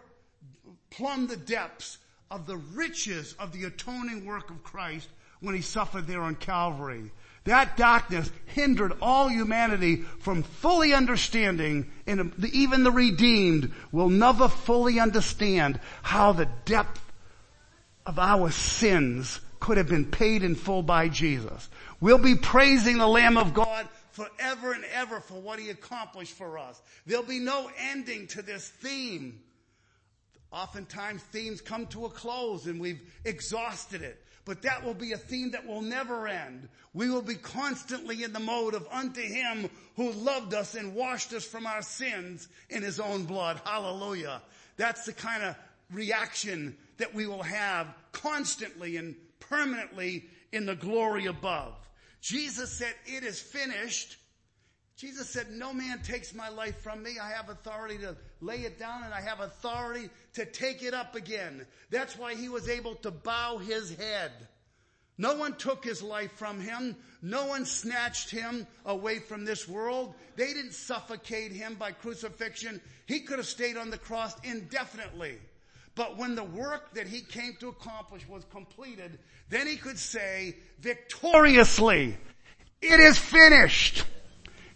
plumb 0.90 1.28
the 1.28 1.38
depths 1.38 1.98
of 2.32 2.48
the 2.48 2.58
riches 2.58 3.34
of 3.40 3.52
the 3.52 3.66
atoning 3.66 4.26
work 4.26 4.50
of 4.50 4.64
Christ 4.64 5.10
when 5.42 5.56
he 5.56 5.62
suffered 5.62 6.08
there 6.08 6.22
on 6.22 6.36
Calvary. 6.36 7.12
That 7.44 7.78
darkness 7.78 8.32
hindered 8.48 8.94
all 9.02 9.28
humanity 9.28 9.98
from 10.20 10.42
fully 10.42 10.94
understanding, 10.94 11.92
and 12.08 12.34
even 12.52 12.84
the 12.84 12.92
redeemed 12.92 13.72
will 13.92 14.10
never 14.10 14.48
fully 14.48 15.00
understand 15.00 15.80
how 16.02 16.32
the 16.32 16.50
depth 16.66 17.02
of 18.06 18.18
our 18.18 18.50
sins 18.50 19.40
could 19.60 19.78
have 19.78 19.88
been 19.88 20.06
paid 20.06 20.44
in 20.44 20.56
full 20.56 20.82
by 20.82 21.08
Jesus. 21.08 21.70
We'll 22.00 22.18
be 22.18 22.36
praising 22.36 22.98
the 22.98 23.08
Lamb 23.08 23.38
of 23.38 23.54
God 23.54 23.88
forever 24.16 24.72
and 24.72 24.86
ever 24.94 25.20
for 25.20 25.36
what 25.36 25.60
he 25.60 25.70
accomplished 25.70 26.34
for 26.34 26.58
us. 26.58 26.82
There'll 27.06 27.24
be 27.24 27.40
no 27.40 27.70
ending 27.92 28.28
to 28.28 28.42
this 28.42 28.70
theme. 28.70 29.42
Oftentimes 30.52 31.22
themes 31.22 31.60
come 31.60 31.86
to 31.88 32.06
a 32.06 32.10
close 32.10 32.66
and 32.66 32.80
we've 32.80 33.02
exhausted 33.26 34.02
it. 34.02 34.22
But 34.46 34.62
that 34.62 34.86
will 34.86 34.94
be 34.94 35.12
a 35.12 35.18
theme 35.18 35.52
that 35.52 35.66
will 35.66 35.82
never 35.82 36.28
end. 36.28 36.70
We 36.94 37.10
will 37.10 37.24
be 37.24 37.36
constantly 37.36 38.24
in 38.24 38.32
the 38.32 38.40
mode 38.40 38.74
of 38.74 38.88
unto 38.90 39.22
him 39.22 39.70
who 39.98 40.12
loved 40.12 40.54
us 40.54 40.76
and 40.76 40.96
washed 40.96 41.34
us 41.34 41.44
from 41.44 41.66
our 41.66 41.82
sins 41.82 42.48
in 42.70 42.84
his 42.84 43.00
own 43.00 43.26
blood. 43.26 43.60
Hallelujah. 43.66 44.42
That's 44.78 45.06
the 45.06 45.14
kind 45.14 45.44
of 45.44 45.56
reaction 45.92 46.78
that 46.98 47.14
we 47.14 47.28
will 47.28 47.44
have 47.44 47.88
constantly 48.12 48.98
and 48.98 49.16
permanently 49.40 50.26
in 50.54 50.66
the 50.66 50.76
glory 50.76 51.26
above. 51.26 51.74
Jesus 52.26 52.72
said, 52.72 52.96
it 53.06 53.24
is 53.24 53.40
finished. 53.40 54.18
Jesus 54.98 55.30
said, 55.30 55.52
no 55.52 55.72
man 55.72 56.02
takes 56.02 56.34
my 56.34 56.50
life 56.50 56.82
from 56.82 57.04
me. 57.04 57.20
I 57.22 57.30
have 57.30 57.50
authority 57.50 58.00
to 58.00 58.16
lay 58.42 58.62
it 58.62 58.80
down 58.80 59.04
and 59.04 59.14
I 59.14 59.22
have 59.22 59.42
authority 59.42 60.10
to 60.34 60.44
take 60.44 60.82
it 60.82 60.96
up 60.96 61.14
again. 61.14 61.68
That's 61.92 62.18
why 62.18 62.34
he 62.34 62.50
was 62.50 62.68
able 62.68 62.96
to 62.96 63.12
bow 63.12 63.60
his 63.60 63.94
head. 63.94 64.32
No 65.20 65.36
one 65.36 65.54
took 65.54 65.84
his 65.84 66.02
life 66.02 66.32
from 66.32 66.60
him. 66.60 66.96
No 67.22 67.46
one 67.46 67.64
snatched 67.64 68.32
him 68.32 68.66
away 68.88 69.20
from 69.20 69.46
this 69.46 69.68
world. 69.68 70.16
They 70.36 70.48
didn't 70.48 70.74
suffocate 70.74 71.52
him 71.52 71.76
by 71.76 71.92
crucifixion. 71.92 72.82
He 73.06 73.20
could 73.20 73.38
have 73.38 73.46
stayed 73.46 73.78
on 73.78 73.92
the 73.92 74.00
cross 74.00 74.36
indefinitely. 74.44 75.38
But 75.96 76.18
when 76.18 76.36
the 76.36 76.44
work 76.44 76.94
that 76.96 77.08
he 77.08 77.22
came 77.22 77.56
to 77.62 77.70
accomplish 77.70 78.28
was 78.28 78.44
completed, 78.52 79.18
then 79.50 79.66
he 79.66 79.78
could 79.78 79.98
say 79.98 80.58
victoriously, 80.80 82.18
it 82.82 83.00
is 83.00 83.18
finished. 83.18 84.04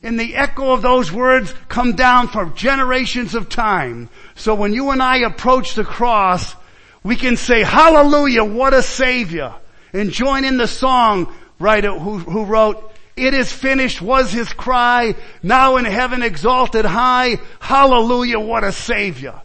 And 0.02 0.18
the 0.18 0.38
echo 0.38 0.72
of 0.72 0.82
those 0.82 1.12
words 1.12 1.54
come 1.68 1.98
down 1.98 2.30
for 2.30 2.46
generations 2.46 3.36
of 3.36 3.50
time. 3.50 4.10
So 4.36 4.56
when 4.56 4.74
you 4.74 4.92
and 4.92 5.04
I 5.04 5.18
approach 5.18 5.76
the 5.76 5.84
cross, 5.84 6.56
we 7.04 7.18
can 7.18 7.36
say, 7.36 7.64
hallelujah, 7.64 8.46
what 8.46 8.74
a 8.74 8.82
savior. 8.82 9.54
And 9.92 10.12
join 10.12 10.46
in 10.46 10.58
the 10.58 10.68
song 10.68 11.34
writer 11.60 11.92
who, 11.92 12.20
who 12.20 12.46
wrote, 12.46 12.94
it 13.18 13.34
is 13.34 13.52
finished 13.52 14.02
was 14.02 14.32
his 14.32 14.54
cry, 14.54 15.16
now 15.44 15.76
in 15.76 15.84
heaven 15.84 16.24
exalted 16.24 16.86
high, 16.86 17.38
hallelujah, 17.60 18.40
what 18.40 18.64
a 18.64 18.72
savior. 18.72 19.42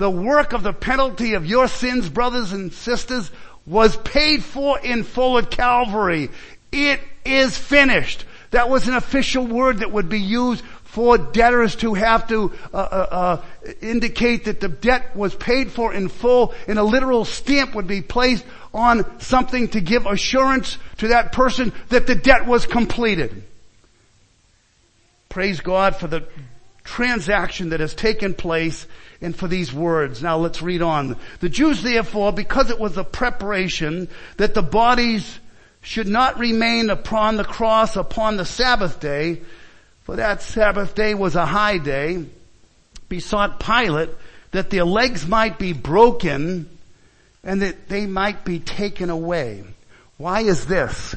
The 0.00 0.10
work 0.10 0.54
of 0.54 0.62
the 0.62 0.72
penalty 0.72 1.34
of 1.34 1.44
your 1.44 1.68
sins, 1.68 2.08
brothers 2.08 2.52
and 2.52 2.72
sisters, 2.72 3.30
was 3.66 3.98
paid 3.98 4.42
for 4.42 4.78
in 4.78 5.04
full 5.04 5.36
at 5.36 5.50
Calvary. 5.50 6.30
It 6.72 7.00
is 7.26 7.58
finished. 7.58 8.24
That 8.50 8.70
was 8.70 8.88
an 8.88 8.94
official 8.94 9.46
word 9.46 9.80
that 9.80 9.92
would 9.92 10.08
be 10.08 10.18
used 10.18 10.64
for 10.84 11.18
debtors 11.18 11.76
to 11.76 11.92
have 11.92 12.26
to 12.28 12.50
uh, 12.72 12.76
uh, 12.78 12.80
uh, 13.10 13.42
indicate 13.82 14.46
that 14.46 14.60
the 14.60 14.68
debt 14.68 15.14
was 15.14 15.34
paid 15.34 15.70
for 15.70 15.92
in 15.92 16.08
full 16.08 16.54
and 16.66 16.78
a 16.78 16.82
literal 16.82 17.26
stamp 17.26 17.74
would 17.74 17.86
be 17.86 18.00
placed 18.00 18.46
on 18.72 19.20
something 19.20 19.68
to 19.68 19.82
give 19.82 20.06
assurance 20.06 20.78
to 20.96 21.08
that 21.08 21.32
person 21.32 21.74
that 21.90 22.06
the 22.06 22.14
debt 22.14 22.46
was 22.46 22.64
completed. 22.64 23.42
Praise 25.28 25.60
God 25.60 25.94
for 25.94 26.06
the 26.06 26.26
transaction 26.84 27.68
that 27.68 27.80
has 27.80 27.94
taken 27.94 28.32
place 28.32 28.86
and 29.20 29.36
for 29.36 29.48
these 29.48 29.72
words. 29.72 30.22
Now 30.22 30.38
let's 30.38 30.62
read 30.62 30.82
on. 30.82 31.16
The 31.40 31.48
Jews 31.48 31.82
therefore, 31.82 32.32
because 32.32 32.70
it 32.70 32.78
was 32.78 32.96
a 32.96 33.04
preparation 33.04 34.08
that 34.36 34.54
the 34.54 34.62
bodies 34.62 35.38
should 35.82 36.08
not 36.08 36.38
remain 36.38 36.90
upon 36.90 37.36
the 37.36 37.44
cross 37.44 37.96
upon 37.96 38.36
the 38.36 38.44
Sabbath 38.44 39.00
day, 39.00 39.40
for 40.02 40.16
that 40.16 40.42
Sabbath 40.42 40.94
day 40.94 41.14
was 41.14 41.36
a 41.36 41.46
high 41.46 41.78
day, 41.78 42.24
besought 43.08 43.60
Pilate 43.60 44.10
that 44.52 44.70
their 44.70 44.84
legs 44.84 45.26
might 45.26 45.58
be 45.58 45.72
broken 45.72 46.68
and 47.42 47.62
that 47.62 47.88
they 47.88 48.06
might 48.06 48.44
be 48.44 48.58
taken 48.58 49.10
away. 49.10 49.64
Why 50.16 50.42
is 50.42 50.66
this? 50.66 51.14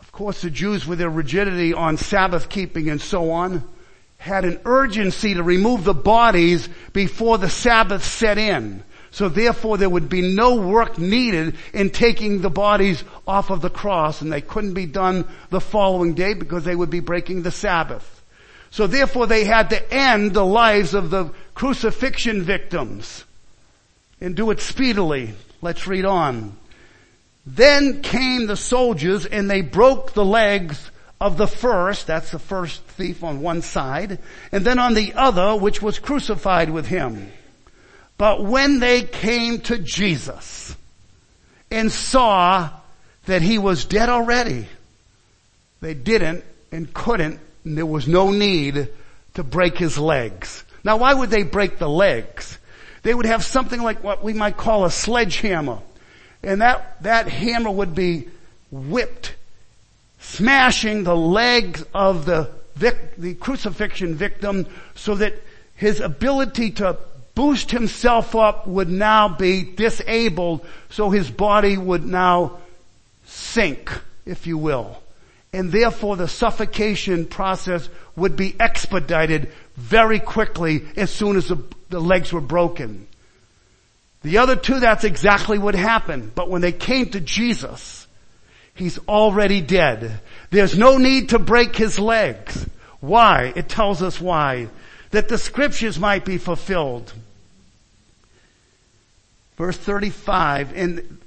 Of 0.00 0.12
course 0.12 0.42
the 0.42 0.50
Jews 0.50 0.86
with 0.86 0.98
their 0.98 1.10
rigidity 1.10 1.72
on 1.72 1.96
Sabbath 1.96 2.48
keeping 2.48 2.88
and 2.88 3.00
so 3.00 3.30
on, 3.30 3.64
had 4.28 4.44
an 4.44 4.60
urgency 4.64 5.34
to 5.34 5.42
remove 5.42 5.82
the 5.82 5.94
bodies 5.94 6.68
before 6.92 7.38
the 7.38 7.50
Sabbath 7.50 8.04
set 8.04 8.38
in. 8.38 8.84
So 9.10 9.28
therefore 9.28 9.78
there 9.78 9.88
would 9.88 10.08
be 10.08 10.34
no 10.34 10.56
work 10.56 10.98
needed 10.98 11.56
in 11.72 11.90
taking 11.90 12.40
the 12.40 12.50
bodies 12.50 13.02
off 13.26 13.50
of 13.50 13.62
the 13.62 13.70
cross 13.70 14.20
and 14.20 14.32
they 14.32 14.42
couldn't 14.42 14.74
be 14.74 14.86
done 14.86 15.26
the 15.50 15.60
following 15.60 16.14
day 16.14 16.34
because 16.34 16.64
they 16.64 16.76
would 16.76 16.90
be 16.90 17.00
breaking 17.00 17.42
the 17.42 17.50
Sabbath. 17.50 18.22
So 18.70 18.86
therefore 18.86 19.26
they 19.26 19.44
had 19.44 19.70
to 19.70 19.92
end 19.92 20.34
the 20.34 20.44
lives 20.44 20.94
of 20.94 21.10
the 21.10 21.30
crucifixion 21.54 22.42
victims 22.42 23.24
and 24.20 24.36
do 24.36 24.50
it 24.50 24.60
speedily. 24.60 25.34
Let's 25.62 25.86
read 25.86 26.04
on. 26.04 26.56
Then 27.46 28.02
came 28.02 28.46
the 28.46 28.56
soldiers 28.56 29.24
and 29.24 29.50
they 29.50 29.62
broke 29.62 30.12
the 30.12 30.24
legs 30.24 30.90
of 31.20 31.36
the 31.36 31.46
first, 31.46 32.06
that's 32.06 32.30
the 32.30 32.38
first 32.38 32.80
thief 32.82 33.24
on 33.24 33.40
one 33.40 33.62
side, 33.62 34.18
and 34.52 34.64
then 34.64 34.78
on 34.78 34.94
the 34.94 35.14
other, 35.14 35.56
which 35.56 35.82
was 35.82 35.98
crucified 35.98 36.70
with 36.70 36.86
him. 36.86 37.32
But 38.16 38.44
when 38.44 38.80
they 38.80 39.02
came 39.02 39.60
to 39.62 39.78
Jesus 39.78 40.76
and 41.70 41.90
saw 41.90 42.70
that 43.26 43.42
he 43.42 43.58
was 43.58 43.84
dead 43.84 44.08
already, 44.08 44.66
they 45.80 45.94
didn't 45.94 46.44
and 46.72 46.92
couldn't, 46.92 47.40
and 47.64 47.76
there 47.76 47.86
was 47.86 48.06
no 48.06 48.30
need 48.30 48.88
to 49.34 49.42
break 49.42 49.76
his 49.76 49.98
legs. 49.98 50.64
Now 50.84 50.98
why 50.98 51.14
would 51.14 51.30
they 51.30 51.42
break 51.42 51.78
the 51.78 51.88
legs? 51.88 52.58
They 53.02 53.14
would 53.14 53.26
have 53.26 53.44
something 53.44 53.82
like 53.82 54.02
what 54.02 54.22
we 54.22 54.34
might 54.34 54.56
call 54.56 54.84
a 54.84 54.90
sledgehammer. 54.90 55.78
And 56.42 56.60
that, 56.60 57.02
that 57.02 57.28
hammer 57.28 57.70
would 57.70 57.94
be 57.94 58.28
whipped 58.70 59.34
smashing 60.28 61.04
the 61.04 61.16
legs 61.16 61.84
of 61.94 62.26
the 62.26 62.50
vic- 62.76 63.16
the 63.16 63.34
crucifixion 63.34 64.14
victim 64.14 64.66
so 64.94 65.14
that 65.14 65.34
his 65.74 66.00
ability 66.00 66.70
to 66.72 66.96
boost 67.34 67.70
himself 67.70 68.34
up 68.34 68.66
would 68.66 68.90
now 68.90 69.28
be 69.28 69.62
disabled 69.62 70.64
so 70.90 71.08
his 71.10 71.30
body 71.30 71.78
would 71.78 72.04
now 72.04 72.58
sink, 73.24 73.90
if 74.26 74.46
you 74.46 74.58
will. 74.58 75.00
And 75.52 75.72
therefore 75.72 76.16
the 76.16 76.28
suffocation 76.28 77.26
process 77.26 77.88
would 78.16 78.36
be 78.36 78.54
expedited 78.60 79.50
very 79.76 80.20
quickly 80.20 80.84
as 80.96 81.10
soon 81.10 81.36
as 81.36 81.48
the, 81.48 81.62
the 81.88 82.00
legs 82.00 82.32
were 82.32 82.40
broken. 82.40 83.06
The 84.22 84.38
other 84.38 84.56
two, 84.56 84.80
that's 84.80 85.04
exactly 85.04 85.58
what 85.58 85.74
happened. 85.74 86.34
But 86.34 86.50
when 86.50 86.60
they 86.60 86.72
came 86.72 87.10
to 87.10 87.20
Jesus, 87.20 88.07
He's 88.78 88.98
already 89.08 89.60
dead. 89.60 90.20
There's 90.50 90.78
no 90.78 90.96
need 90.96 91.30
to 91.30 91.38
break 91.38 91.76
his 91.76 91.98
legs. 91.98 92.66
Why? 93.00 93.52
It 93.54 93.68
tells 93.68 94.02
us 94.02 94.20
why. 94.20 94.68
That 95.10 95.28
the 95.28 95.38
scriptures 95.38 95.98
might 95.98 96.24
be 96.24 96.38
fulfilled. 96.38 97.12
Verse 99.56 99.76
35, 99.76 100.76
and 100.76 101.18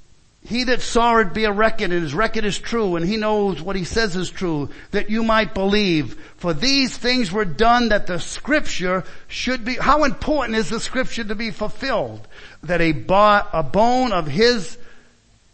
he 0.44 0.64
that 0.64 0.82
saw 0.82 1.18
it 1.18 1.34
be 1.34 1.44
a 1.44 1.52
record, 1.52 1.92
and 1.92 2.02
his 2.02 2.14
record 2.14 2.44
is 2.44 2.58
true, 2.58 2.96
and 2.96 3.06
he 3.06 3.16
knows 3.16 3.62
what 3.62 3.76
he 3.76 3.84
says 3.84 4.16
is 4.16 4.30
true, 4.30 4.70
that 4.90 5.08
you 5.08 5.22
might 5.22 5.54
believe. 5.54 6.18
For 6.38 6.52
these 6.52 6.96
things 6.96 7.30
were 7.30 7.44
done 7.44 7.90
that 7.90 8.08
the 8.08 8.18
scripture 8.18 9.04
should 9.28 9.64
be, 9.64 9.74
how 9.74 10.02
important 10.02 10.58
is 10.58 10.68
the 10.68 10.80
scripture 10.80 11.22
to 11.24 11.36
be 11.36 11.52
fulfilled? 11.52 12.26
That 12.64 12.80
a, 12.80 12.92
bo- 12.92 13.46
a 13.52 13.62
bone 13.62 14.12
of 14.12 14.26
his, 14.26 14.76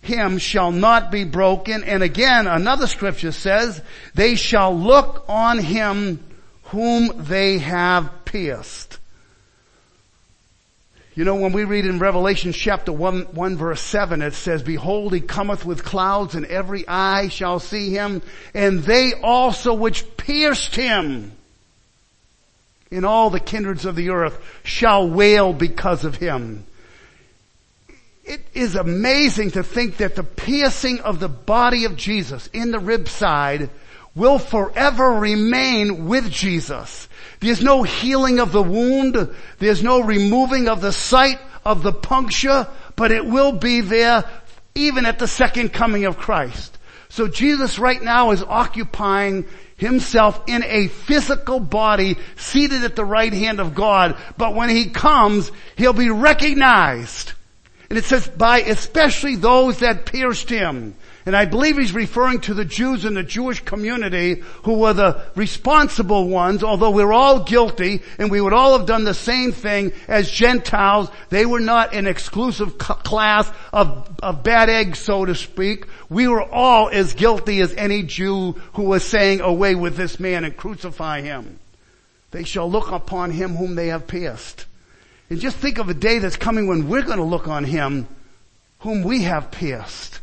him 0.01 0.39
shall 0.39 0.71
not 0.71 1.11
be 1.11 1.25
broken. 1.25 1.85
And 1.85 2.03
again, 2.03 2.47
another 2.47 2.87
scripture 2.87 3.33
says, 3.33 3.81
they 4.15 4.35
shall 4.35 4.77
look 4.77 5.25
on 5.29 5.59
him 5.59 6.25
whom 6.65 7.25
they 7.25 7.59
have 7.59 8.25
pierced. 8.25 8.99
You 11.15 11.25
know, 11.25 11.35
when 11.35 11.53
we 11.53 11.65
read 11.65 11.85
in 11.85 11.99
Revelation 11.99 12.53
chapter 12.53 12.93
1, 12.93 13.35
1 13.35 13.57
verse 13.57 13.81
7, 13.81 14.23
it 14.23 14.35
says, 14.35 14.63
Behold, 14.63 15.13
he 15.13 15.21
cometh 15.21 15.65
with 15.65 15.85
clouds 15.85 16.37
and 16.37 16.47
every 16.47 16.87
eye 16.87 17.27
shall 17.27 17.59
see 17.59 17.91
him 17.91 18.23
and 18.55 18.85
they 18.85 19.15
also 19.15 19.75
which 19.75 20.17
pierced 20.17 20.77
him 20.77 21.33
in 22.91 23.05
all 23.05 23.31
the 23.31 23.41
kindreds 23.41 23.85
of 23.85 23.97
the 23.97 24.11
earth 24.11 24.39
shall 24.63 25.11
wail 25.11 25.53
because 25.53 26.05
of 26.05 26.15
him. 26.15 26.65
It 28.29 28.43
is 28.53 28.75
amazing 28.75 29.53
to 29.53 29.62
think 29.62 29.97
that 29.97 30.14
the 30.14 30.23
piercing 30.23 31.01
of 31.01 31.19
the 31.19 31.31
body 31.31 31.87
of 31.87 31.97
Jesus 31.97 32.47
in 32.53 32.73
the 32.73 32.79
rib 32.79 33.09
side 33.09 33.71
will 34.14 34.38
forever 34.38 35.12
remain 35.14 36.09
with 36.09 36.31
Jesus. 36.31 37.09
There's 37.41 37.62
no 37.62 37.85
healing 37.85 38.38
of 38.38 38.53
the 38.53 38.62
wound. 38.62 39.35
There's 39.59 39.83
no 39.83 40.03
removing 40.03 40.69
of 40.69 40.83
the 40.83 40.93
site 40.93 41.41
of 41.64 41.83
the 41.83 41.93
puncture, 41.93 42.69
but 42.97 43.12
it 43.12 43.25
will 43.25 43.53
be 43.53 43.81
there 43.81 44.25
even 44.75 45.07
at 45.07 45.19
the 45.19 45.27
second 45.27 45.73
coming 45.73 46.05
of 46.05 46.19
Christ. 46.19 46.77
So 47.09 47.29
Jesus 47.29 47.79
right 47.79 48.03
now 48.03 48.33
is 48.33 48.43
occupying 48.43 49.47
himself 49.79 50.43
in 50.47 50.62
a 50.64 50.88
physical 50.88 51.61
body 51.61 52.19
seated 52.37 52.85
at 52.85 52.95
the 52.95 53.07
right 53.07 53.33
hand 53.33 53.59
of 53.59 53.75
God, 53.75 54.19
but 54.37 54.55
when 54.55 54.69
he 54.69 54.91
comes, 54.91 55.51
he'll 55.77 55.95
be 55.95 56.11
recognized. 56.11 57.33
And 57.90 57.98
it 57.98 58.05
says 58.05 58.29
by 58.29 58.61
especially 58.61 59.37
those 59.37 59.79
that 59.79 60.05
pierced 60.05 60.51
him. 60.51 60.94
And 61.24 61.37
I 61.37 61.44
believe 61.44 61.77
he's 61.77 61.92
referring 61.92 62.40
to 62.42 62.55
the 62.55 62.64
Jews 62.64 63.05
in 63.05 63.12
the 63.12 63.22
Jewish 63.22 63.61
community 63.61 64.42
who 64.62 64.79
were 64.79 64.94
the 64.94 65.22
responsible 65.35 66.29
ones, 66.29 66.64
although 66.64 66.90
we're 66.90 67.12
all 67.12 67.44
guilty 67.44 68.03
and 68.18 68.31
we 68.31 68.40
would 68.40 68.55
all 68.55 68.79
have 68.79 68.87
done 68.87 69.05
the 69.05 69.12
same 69.12 69.53
thing 69.53 69.92
as 70.07 70.31
Gentiles. 70.31 71.11
They 71.29 71.44
were 71.44 71.61
not 71.61 71.94
an 71.94 72.07
exclusive 72.07 72.79
class 72.79 73.51
of, 73.74 74.09
of 74.22 74.42
bad 74.42 74.70
eggs, 74.70 75.01
so 75.01 75.27
to 75.27 75.35
speak. 75.35 75.85
We 76.09 76.29
were 76.29 76.42
all 76.42 76.88
as 76.88 77.12
guilty 77.12 77.61
as 77.61 77.74
any 77.74 78.05
Jew 78.05 78.53
who 78.72 78.85
was 78.85 79.05
saying 79.05 79.42
away 79.42 79.74
with 79.74 79.96
this 79.96 80.18
man 80.18 80.44
and 80.44 80.57
crucify 80.57 81.20
him. 81.20 81.59
They 82.31 82.44
shall 82.44 82.70
look 82.70 82.90
upon 82.90 83.33
him 83.33 83.57
whom 83.57 83.74
they 83.74 83.88
have 83.88 84.07
pierced. 84.07 84.64
And 85.31 85.41
just 85.41 85.57
think 85.57 85.79
of 85.79 85.88
a 85.88 85.95
day 85.95 86.19
that's 86.19 86.37
coming 86.37 86.67
when 86.67 86.88
we're 86.88 87.03
going 87.03 87.19
to 87.19 87.25
look 87.25 87.49
on 87.49 87.64
him 87.64 88.07
whom 88.81 89.03
we 89.03 89.23
have 89.23 89.51
pierced. 89.51 90.21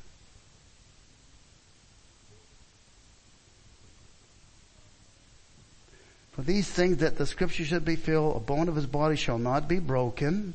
For 6.31 6.41
these 6.41 6.67
things 6.69 6.99
that 6.99 7.17
the 7.17 7.25
scripture 7.25 7.65
should 7.65 7.83
be 7.83 7.97
filled, 7.97 8.37
a 8.37 8.39
bone 8.39 8.69
of 8.69 8.77
his 8.77 8.85
body 8.85 9.17
shall 9.17 9.39
not 9.39 9.67
be 9.67 9.79
broken. 9.79 10.53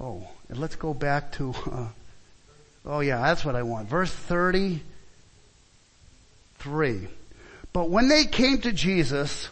Oh, 0.00 0.26
and 0.48 0.58
let's 0.58 0.74
go 0.74 0.94
back 0.94 1.30
to, 1.34 1.54
uh, 1.70 1.86
oh 2.84 2.98
yeah, 2.98 3.20
that's 3.20 3.44
what 3.44 3.54
I 3.54 3.62
want. 3.62 3.88
Verse 3.88 4.10
33. 4.10 4.80
But 7.72 7.88
when 7.88 8.08
they 8.08 8.24
came 8.24 8.60
to 8.62 8.72
Jesus, 8.72 9.48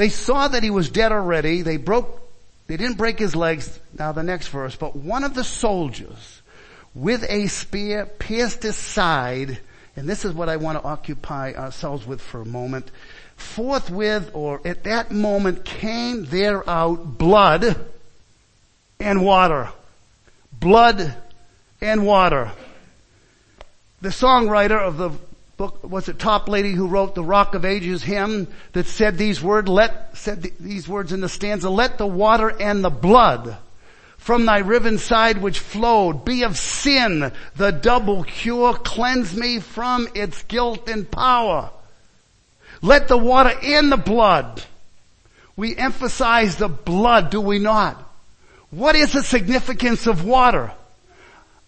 they 0.00 0.08
saw 0.08 0.48
that 0.48 0.62
he 0.62 0.70
was 0.70 0.90
dead 0.90 1.12
already. 1.12 1.62
They 1.62 1.76
broke, 1.76 2.20
they 2.66 2.76
didn't 2.76 2.96
break 2.96 3.18
his 3.18 3.36
legs. 3.36 3.78
Now 3.98 4.12
the 4.12 4.22
next 4.22 4.48
verse, 4.48 4.76
but 4.76 4.96
one 4.96 5.24
of 5.24 5.34
the 5.34 5.44
soldiers 5.44 6.42
with 6.94 7.24
a 7.28 7.46
spear 7.46 8.06
pierced 8.06 8.62
his 8.62 8.76
side 8.76 9.60
and 9.96 10.08
this 10.08 10.24
is 10.24 10.32
what 10.32 10.48
I 10.48 10.56
want 10.56 10.80
to 10.80 10.88
occupy 10.88 11.52
ourselves 11.52 12.06
with 12.06 12.20
for 12.20 12.40
a 12.40 12.46
moment. 12.46 12.90
Forthwith 13.36 14.30
or 14.34 14.60
at 14.64 14.84
that 14.84 15.10
moment 15.10 15.64
came 15.64 16.24
there 16.26 16.68
out 16.68 17.18
blood 17.18 17.76
and 18.98 19.24
water. 19.24 19.70
Blood 20.52 21.14
and 21.80 22.06
water. 22.06 22.52
The 24.00 24.10
songwriter 24.10 24.80
of 24.80 24.96
the 24.96 25.10
book 25.60 25.84
was 25.84 26.06
Toplady 26.06 26.72
who 26.72 26.86
wrote 26.86 27.14
the 27.14 27.22
Rock 27.22 27.54
of 27.54 27.66
Ages 27.66 28.02
hymn 28.02 28.48
that 28.72 28.86
said 28.86 29.18
these 29.18 29.42
words, 29.42 29.68
let, 29.68 30.16
said 30.16 30.42
these 30.58 30.88
words 30.88 31.12
in 31.12 31.20
the 31.20 31.28
stanza, 31.28 31.68
let 31.68 31.98
the 31.98 32.06
water 32.06 32.48
and 32.48 32.82
the 32.82 32.88
blood 32.88 33.58
from 34.16 34.46
thy 34.46 34.60
riven 34.60 34.96
side 34.96 35.42
which 35.42 35.58
flowed. 35.58 36.24
Be 36.24 36.44
of 36.44 36.56
sin 36.56 37.30
the 37.56 37.72
double 37.72 38.24
cure. 38.24 38.72
Cleanse 38.72 39.36
me 39.36 39.60
from 39.60 40.08
its 40.14 40.42
guilt 40.44 40.88
and 40.88 41.10
power. 41.10 41.68
Let 42.80 43.08
the 43.08 43.18
water 43.18 43.52
and 43.62 43.92
the 43.92 43.98
blood. 43.98 44.64
We 45.56 45.76
emphasize 45.76 46.56
the 46.56 46.68
blood, 46.68 47.28
do 47.28 47.38
we 47.38 47.58
not? 47.58 48.02
What 48.70 48.96
is 48.96 49.12
the 49.12 49.22
significance 49.22 50.06
of 50.06 50.24
water? 50.24 50.72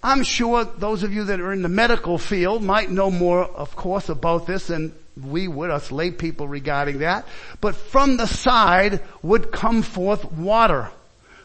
I'm 0.03 0.25
sure 0.25 0.65
those 0.65 1.05
of 1.05 1.13
you 1.13 1.25
that 1.25 1.41
are 1.41 1.53
in 1.53 1.63
the 1.63 1.69
medical 1.69 2.19
field 2.19 2.63
might 2.63 2.91
know 2.91 3.11
more, 3.11 3.45
of 3.45 3.77
course, 3.77 4.09
about 4.09 4.47
this 4.47 4.67
than 4.67 4.93
we 5.21 5.47
would, 5.47 5.71
us 5.71 5.93
lay 5.93 6.11
people 6.11 6.49
regarding 6.49 6.99
that. 6.99 7.27
But 7.61 7.77
from 7.77 8.17
the 8.17 8.27
side 8.27 9.01
would 9.23 9.53
come 9.53 9.83
forth 9.83 10.33
water. 10.33 10.91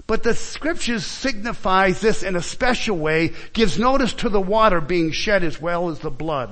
But 0.07 0.23
the 0.23 0.33
scriptures 0.33 1.05
signifies 1.05 1.99
this 1.99 2.23
in 2.23 2.35
a 2.35 2.41
special 2.41 2.97
way, 2.97 3.33
gives 3.53 3.77
notice 3.77 4.13
to 4.13 4.29
the 4.29 4.41
water 4.41 4.79
being 4.79 5.11
shed 5.11 5.43
as 5.43 5.61
well 5.61 5.89
as 5.89 5.99
the 5.99 6.09
blood. 6.09 6.49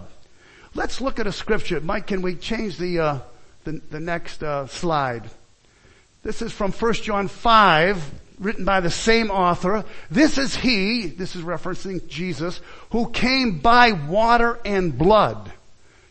Let's 0.76 1.00
look 1.00 1.20
at 1.20 1.28
a 1.28 1.32
scripture. 1.32 1.80
Mike, 1.80 2.08
can 2.08 2.22
we 2.22 2.36
change 2.36 2.78
the, 2.78 3.00
uh, 3.00 3.20
the, 3.64 3.82
the, 3.90 4.02
next 4.02 4.44
uh, 4.44 4.68
slide? 4.68 5.24
This 6.22 6.42
is 6.42 6.52
from 6.52 6.74
1 6.74 6.94
John 6.96 7.30
5, 7.30 8.12
written 8.40 8.66
by 8.66 8.80
the 8.80 8.92
same 8.92 9.32
author. 9.32 9.86
This 10.10 10.38
is 10.38 10.56
he, 10.56 11.08
this 11.08 11.36
is 11.36 11.44
referencing 11.44 12.08
Jesus, 12.08 12.62
who 12.92 13.10
came 13.10 13.60
by 13.60 13.92
water 13.92 14.60
and 14.66 14.98
blood. 14.98 15.52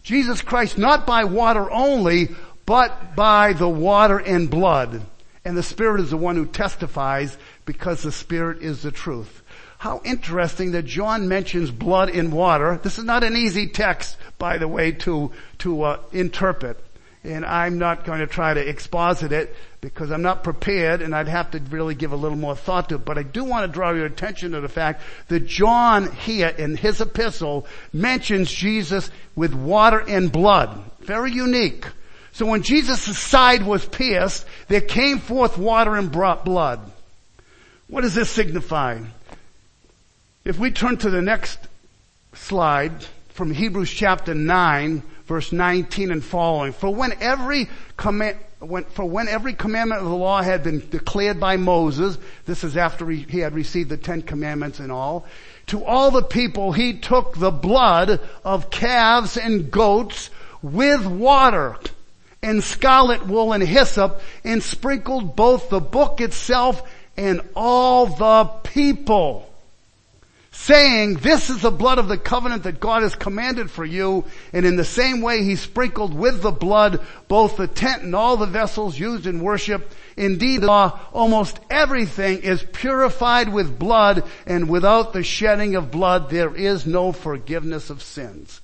Jesus 0.03 0.43
Christ, 0.43 0.79
not 0.79 1.07
by 1.07 1.25
water 1.25 1.71
only, 1.71 2.29
but 2.67 3.17
by 3.17 3.53
the 3.53 3.69
water 3.69 4.19
and 4.19 4.51
blood. 4.51 5.03
And 5.45 5.57
the 5.57 5.63
Spirit 5.63 6.01
is 6.01 6.11
the 6.11 6.17
one 6.17 6.37
who 6.37 6.47
testifies 6.47 7.37
because 7.67 8.03
the 8.03 8.13
Spirit 8.13 8.63
is 8.63 8.83
the 8.83 8.91
truth. 8.91 9.43
How 9.79 10.01
interesting 10.05 10.73
that 10.73 10.85
John 10.85 11.29
mentions 11.29 11.71
blood 11.71 12.09
in 12.09 12.31
water. 12.31 12.81
This 12.83 12.99
is 12.99 13.05
not 13.05 13.25
an 13.25 13.37
easy 13.37 13.69
text, 13.69 14.17
by 14.39 14.57
the 14.57 14.69
way, 14.69 14.93
to, 14.93 15.33
to 15.59 15.83
uh, 15.83 16.01
interpret. 16.13 16.83
And 17.25 17.45
I'm 17.45 17.79
not 17.79 18.05
going 18.05 18.21
to 18.21 18.27
try 18.27 18.53
to 18.53 18.61
exposit 18.61 19.33
it 19.33 19.55
because 19.81 20.11
I'm 20.11 20.23
not 20.23 20.45
prepared 20.45 21.01
and 21.01 21.15
I'd 21.15 21.29
have 21.29 21.51
to 21.53 21.59
really 21.71 21.95
give 21.95 22.13
a 22.13 22.17
little 22.17 22.37
more 22.37 22.55
thought 22.55 22.91
to 22.91 22.97
it. 22.97 23.05
But 23.05 23.17
I 23.17 23.23
do 23.23 23.45
want 23.45 23.67
to 23.67 23.73
draw 23.73 23.93
your 23.93 24.05
attention 24.05 24.53
to 24.53 24.61
the 24.61 24.69
fact 24.69 25.03
that 25.29 25.47
John 25.47 26.13
here 26.13 26.49
in 26.49 26.77
his 26.77 27.01
epistle 27.01 27.67
mentions 27.93 28.53
Jesus 28.53 29.11
with 29.35 29.55
water 29.55 30.01
and 30.01 30.31
blood. 30.31 30.79
Very 31.01 31.33
unique. 31.33 31.87
So 32.33 32.47
when 32.47 32.63
Jesus' 32.63 33.19
side 33.19 33.65
was 33.65 33.87
pierced, 33.87 34.45
there 34.69 34.81
came 34.83 35.19
forth 35.19 35.57
water 35.57 35.97
and 35.97 36.13
brought 36.13 36.45
blood. 36.45 36.81
What 37.89 38.03
does 38.03 38.15
this 38.15 38.31
signify? 38.31 39.01
If 40.45 40.59
we 40.59 40.71
turn 40.71 40.99
to 40.99 41.11
the 41.11 41.23
next 41.23 41.59
slide, 42.35 42.93
from 43.35 43.51
Hebrews 43.51 43.91
chapter 43.91 44.33
9, 44.33 45.03
verse 45.27 45.53
19 45.53 46.11
and 46.11 46.25
following. 46.25 46.73
For 46.73 46.93
when 46.95 47.13
every 47.21 47.69
command, 47.97 48.39
when, 48.61 48.85
for 48.85 49.05
when 49.05 49.29
every 49.29 49.55
commandment 49.55 50.03
of 50.03 50.09
the 50.09 50.17
law 50.17 50.43
had 50.43 50.63
been 50.63 50.89
declared 50.91 51.41
by 51.41 51.57
Moses, 51.57 52.19
this 52.47 52.65
is 52.65 52.77
after 52.77 53.09
he, 53.09 53.23
he 53.29 53.39
had 53.39 53.55
received 53.55 53.91
the 53.91 53.97
Ten 53.97 54.23
Commandments 54.23 54.81
and 54.81 54.93
all, 54.93 55.27
to 55.67 55.85
all 55.85 56.11
the 56.11 56.23
people 56.23 56.73
he 56.73 56.99
took 56.99 57.37
the 57.37 57.51
blood 57.51 58.21
of 58.45 58.71
calves 58.71 59.37
and 59.37 59.71
goats 59.71 60.31
with 60.63 61.07
water 61.07 61.77
and 62.43 62.63
scarlet 62.63 63.27
wool 63.27 63.53
and 63.53 63.63
hyssop 63.63 64.21
and 64.45 64.63
sprinkled 64.63 65.35
both 65.35 65.71
the 65.71 65.81
book 65.81 66.21
itself 66.21 66.83
and 67.17 67.41
all 67.55 68.07
the 68.07 68.45
people 68.65 69.54
saying, 70.55 71.15
this 71.17 71.51
is 71.51 71.63
the 71.63 71.71
blood 71.71 71.99
of 71.99 72.07
the 72.07 72.17
covenant 72.17 72.63
that 72.63 72.79
God 72.79 73.03
has 73.03 73.15
commanded 73.17 73.71
for 73.71 73.85
you. 73.85 74.25
And 74.53 74.65
in 74.65 74.77
the 74.77 74.85
same 74.85 75.21
way, 75.21 75.43
he 75.43 75.57
sprinkled 75.57 76.15
with 76.15 76.43
the 76.43 76.53
blood 76.53 77.05
both 77.27 77.57
the 77.57 77.67
tent 77.67 78.05
and 78.05 78.15
all 78.15 78.37
the 78.37 78.47
vessels 78.47 78.99
used 78.99 79.27
in 79.27 79.43
worship. 79.43 79.93
Indeed, 80.17 80.65
almost 80.65 81.59
everything 81.69 82.39
is 82.39 82.65
purified 82.73 83.53
with 83.53 83.79
blood 83.79 84.25
and 84.47 84.69
without 84.69 85.13
the 85.13 85.25
shedding 85.25 85.75
of 85.75 85.91
blood, 85.91 86.31
there 86.31 86.55
is 86.55 86.87
no 86.87 87.11
forgiveness 87.11 87.91
of 87.91 88.01
sins. 88.03 88.61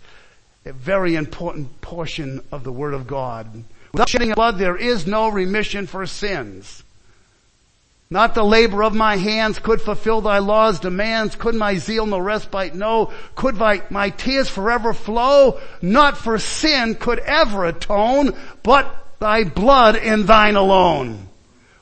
A 0.65 0.73
very 0.73 1.17
important 1.17 1.81
portion 1.81 2.41
of 2.53 2.63
the 2.63 2.73
Word 2.73 2.95
of 2.95 3.09
God. 3.09 3.65
Without 3.93 4.09
shedding 4.09 4.31
of 4.31 4.37
blood, 4.37 4.59
there 4.59 4.77
is 4.77 5.09
no 5.09 5.29
remission 5.29 5.89
for 5.89 6.07
sins. 6.07 6.85
Not 8.13 8.35
the 8.35 8.43
labor 8.43 8.83
of 8.83 8.93
my 8.93 9.17
hands 9.19 9.61
could 9.61 9.81
fulfill 9.81 10.21
thy 10.21 10.39
law's 10.39 10.81
demands. 10.81 11.37
Could 11.37 11.55
my 11.55 11.77
zeal 11.77 12.07
no 12.07 12.19
respite 12.19 12.75
know? 12.75 13.13
Could 13.37 13.55
my, 13.55 13.85
my 13.89 14.11
tears 14.11 14.49
forever 14.49 14.93
flow? 14.93 15.61
Not 15.81 16.19
for 16.19 16.37
sin 16.37 16.97
could 16.97 17.21
ever 17.21 17.67
atone, 17.67 18.37
but 18.65 18.93
thy 19.21 19.45
blood 19.45 19.95
in 19.95 20.27
thine 20.27 20.57
alone. 20.57 21.29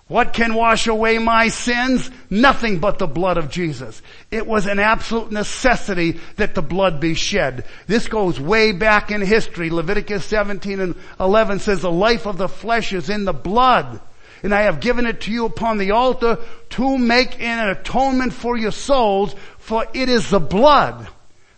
What 0.07 0.35
can 0.35 0.53
wash 0.53 0.87
away 0.87 1.17
my 1.17 1.49
sins? 1.49 2.11
Nothing 2.29 2.79
but 2.79 2.99
the 2.99 3.07
blood 3.07 3.39
of 3.39 3.51
Jesus. 3.51 4.03
It 4.31 4.47
was 4.47 4.67
an 4.67 4.81
absolute 4.81 5.33
necessity 5.33 6.21
that 6.37 6.55
the 6.55 6.61
blood 6.61 7.01
be 7.01 7.15
shed. 7.15 7.65
This 7.87 8.07
goes 8.07 8.39
way 8.39 8.73
back 8.73 9.11
in 9.11 9.23
history. 9.23 9.71
Leviticus 9.71 10.27
17 10.27 10.79
and 10.81 10.95
11 11.19 11.61
says 11.61 11.81
the 11.81 11.91
life 11.91 12.27
of 12.27 12.37
the 12.37 12.49
flesh 12.49 12.93
is 12.93 13.09
in 13.09 13.25
the 13.25 13.33
blood 13.33 14.03
and 14.43 14.55
I 14.55 14.63
have 14.63 14.81
given 14.81 15.07
it 15.07 15.23
to 15.23 15.33
you 15.33 15.45
upon 15.45 15.79
the 15.79 15.93
altar 15.93 16.39
to 16.71 16.99
make 16.99 17.41
an 17.41 17.69
atonement 17.69 18.33
for 18.33 18.57
your 18.57 18.73
souls, 18.73 19.35
for 19.59 19.87
it 19.93 20.09
is 20.09 20.31
the 20.31 20.41
blood 20.41 21.09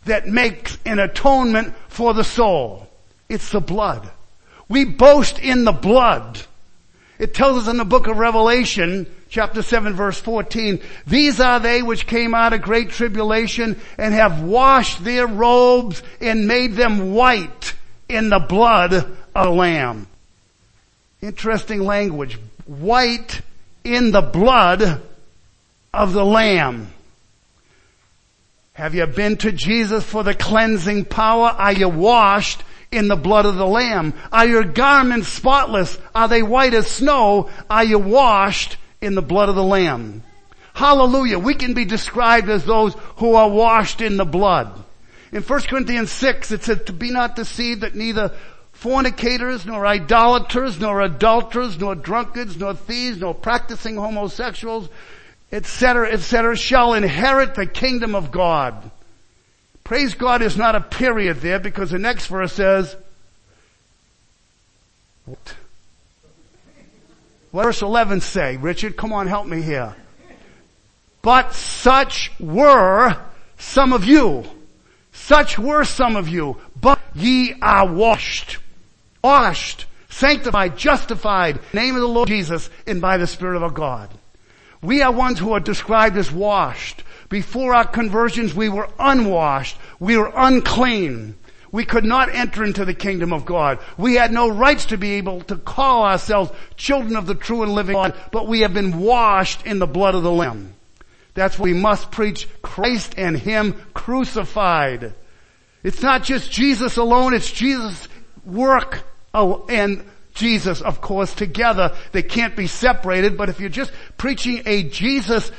that 0.04 0.26
makes 0.26 0.78
an 0.84 0.98
atonement 0.98 1.74
for 1.88 2.14
the 2.14 2.24
soul. 2.24 2.88
It's 3.28 3.50
the 3.50 3.60
blood. 3.60 4.08
We 4.68 4.84
boast 4.84 5.38
in 5.38 5.64
the 5.64 5.72
blood. 5.72 6.40
It 7.18 7.34
tells 7.34 7.62
us 7.62 7.68
in 7.68 7.76
the 7.76 7.84
book 7.84 8.06
of 8.06 8.16
Revelation, 8.16 9.06
chapter 9.28 9.62
7 9.62 9.92
verse 9.94 10.18
14, 10.18 10.80
these 11.06 11.38
are 11.38 11.60
they 11.60 11.82
which 11.82 12.06
came 12.06 12.34
out 12.34 12.52
of 12.52 12.62
great 12.62 12.90
tribulation 12.90 13.78
and 13.98 14.14
have 14.14 14.42
washed 14.42 15.04
their 15.04 15.26
robes 15.26 16.02
and 16.20 16.48
made 16.48 16.74
them 16.74 17.12
white 17.12 17.74
in 18.08 18.30
the 18.30 18.38
blood 18.38 18.94
of 18.94 19.14
the 19.34 19.50
Lamb. 19.50 20.06
Interesting 21.20 21.82
language 21.84 22.38
white 22.70 23.40
in 23.82 24.12
the 24.12 24.22
blood 24.22 25.02
of 25.92 26.12
the 26.12 26.24
Lamb. 26.24 26.88
Have 28.74 28.94
you 28.94 29.04
been 29.06 29.36
to 29.38 29.50
Jesus 29.50 30.04
for 30.04 30.22
the 30.22 30.34
cleansing 30.34 31.06
power? 31.06 31.48
Are 31.48 31.72
you 31.72 31.88
washed 31.88 32.62
in 32.92 33.08
the 33.08 33.16
blood 33.16 33.44
of 33.44 33.56
the 33.56 33.66
Lamb? 33.66 34.14
Are 34.30 34.46
your 34.46 34.64
garments 34.64 35.28
spotless? 35.28 35.98
Are 36.14 36.28
they 36.28 36.42
white 36.42 36.72
as 36.72 36.86
snow? 36.86 37.50
Are 37.68 37.84
you 37.84 37.98
washed 37.98 38.76
in 39.00 39.16
the 39.16 39.22
blood 39.22 39.48
of 39.48 39.56
the 39.56 39.64
Lamb? 39.64 40.22
Hallelujah. 40.72 41.40
We 41.40 41.54
can 41.54 41.74
be 41.74 41.84
described 41.84 42.48
as 42.48 42.64
those 42.64 42.94
who 43.16 43.34
are 43.34 43.50
washed 43.50 44.00
in 44.00 44.16
the 44.16 44.24
blood. 44.24 44.72
In 45.32 45.42
1 45.42 45.60
Corinthians 45.62 46.12
6, 46.12 46.52
it 46.52 46.62
says, 46.62 46.82
to 46.86 46.92
be 46.92 47.10
not 47.10 47.34
deceived 47.34 47.80
that 47.80 47.96
neither 47.96 48.32
fornicators, 48.80 49.66
nor 49.66 49.86
idolaters, 49.86 50.80
nor 50.80 51.02
adulterers, 51.02 51.78
nor 51.78 51.94
drunkards, 51.94 52.56
nor 52.56 52.72
thieves, 52.72 53.18
nor 53.18 53.34
practicing 53.34 53.96
homosexuals, 53.96 54.88
etc., 55.52 56.10
etc., 56.10 56.56
shall 56.56 56.94
inherit 56.94 57.54
the 57.54 57.66
kingdom 57.66 58.14
of 58.14 58.30
God. 58.30 58.90
Praise 59.84 60.14
God 60.14 60.40
is 60.40 60.56
not 60.56 60.76
a 60.76 60.80
period 60.80 61.42
there 61.42 61.58
because 61.58 61.90
the 61.90 61.98
next 61.98 62.28
verse 62.28 62.54
says, 62.54 62.96
what? 65.26 65.54
What 67.50 67.64
verse 67.64 67.82
11 67.82 68.22
say? 68.22 68.56
Richard, 68.56 68.96
come 68.96 69.12
on, 69.12 69.26
help 69.26 69.46
me 69.46 69.60
here. 69.60 69.94
But 71.20 71.52
such 71.52 72.32
were 72.40 73.14
some 73.58 73.92
of 73.92 74.06
you. 74.06 74.44
Such 75.12 75.58
were 75.58 75.84
some 75.84 76.16
of 76.16 76.28
you, 76.28 76.56
but 76.80 76.98
ye 77.14 77.54
are 77.60 77.86
washed 77.86 78.56
washed, 79.22 79.86
sanctified, 80.08 80.76
justified, 80.76 81.60
name 81.72 81.94
of 81.94 82.00
the 82.00 82.08
Lord 82.08 82.28
Jesus 82.28 82.70
and 82.86 83.00
by 83.00 83.16
the 83.16 83.26
Spirit 83.26 83.56
of 83.56 83.62
our 83.62 83.70
God. 83.70 84.10
We 84.82 85.02
are 85.02 85.12
ones 85.12 85.38
who 85.38 85.52
are 85.52 85.60
described 85.60 86.16
as 86.16 86.32
washed. 86.32 87.02
Before 87.28 87.74
our 87.74 87.86
conversions, 87.86 88.54
we 88.54 88.68
were 88.68 88.88
unwashed. 88.98 89.76
We 89.98 90.16
were 90.16 90.32
unclean. 90.34 91.36
We 91.70 91.84
could 91.84 92.04
not 92.04 92.34
enter 92.34 92.64
into 92.64 92.84
the 92.84 92.94
kingdom 92.94 93.32
of 93.32 93.44
God. 93.44 93.78
We 93.96 94.14
had 94.14 94.32
no 94.32 94.48
rights 94.48 94.86
to 94.86 94.96
be 94.96 95.12
able 95.12 95.42
to 95.42 95.56
call 95.56 96.04
ourselves 96.04 96.50
children 96.76 97.14
of 97.14 97.26
the 97.26 97.34
true 97.34 97.62
and 97.62 97.72
living 97.72 97.94
God, 97.94 98.16
but 98.32 98.48
we 98.48 98.60
have 98.60 98.74
been 98.74 98.98
washed 98.98 99.66
in 99.66 99.78
the 99.78 99.86
blood 99.86 100.16
of 100.16 100.24
the 100.24 100.32
Lamb. 100.32 100.74
That's 101.34 101.58
why 101.58 101.64
we 101.64 101.74
must 101.74 102.10
preach 102.10 102.48
Christ 102.60 103.14
and 103.16 103.38
Him 103.38 103.80
crucified. 103.94 105.14
It's 105.84 106.02
not 106.02 106.24
just 106.24 106.50
Jesus 106.50 106.96
alone, 106.96 107.34
it's 107.34 107.50
Jesus' 107.50 108.08
work 108.44 109.04
Oh, 109.32 109.64
and 109.68 110.04
Jesus, 110.34 110.80
of 110.80 111.00
course, 111.00 111.34
together. 111.34 111.94
They 112.12 112.22
can't 112.22 112.56
be 112.56 112.66
separated, 112.66 113.36
but 113.36 113.48
if 113.48 113.60
you're 113.60 113.68
just 113.68 113.92
preaching 114.16 114.62
a 114.66 114.84
Jesus 114.84 115.50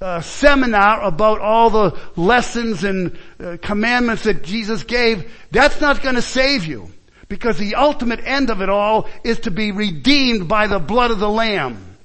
uh, 0.00 0.20
seminar 0.20 1.02
about 1.02 1.40
all 1.40 1.70
the 1.70 1.98
lessons 2.16 2.84
and 2.84 3.16
uh, 3.38 3.56
commandments 3.62 4.24
that 4.24 4.42
Jesus 4.42 4.84
gave, 4.84 5.30
that's 5.50 5.80
not 5.80 6.02
going 6.02 6.16
to 6.16 6.22
save 6.22 6.66
you. 6.66 6.90
Because 7.28 7.56
the 7.56 7.76
ultimate 7.76 8.20
end 8.24 8.50
of 8.50 8.60
it 8.60 8.68
all 8.68 9.08
is 9.24 9.40
to 9.40 9.50
be 9.50 9.72
redeemed 9.72 10.48
by 10.48 10.66
the 10.66 10.78
blood 10.78 11.10
of 11.10 11.18
the 11.18 11.30
Lamb. 11.30 11.96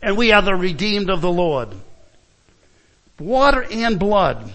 And 0.00 0.16
we 0.16 0.30
are 0.32 0.42
the 0.42 0.54
redeemed 0.54 1.10
of 1.10 1.20
the 1.20 1.32
Lord. 1.32 1.68
Water 3.18 3.66
and 3.70 3.98
blood. 3.98 4.52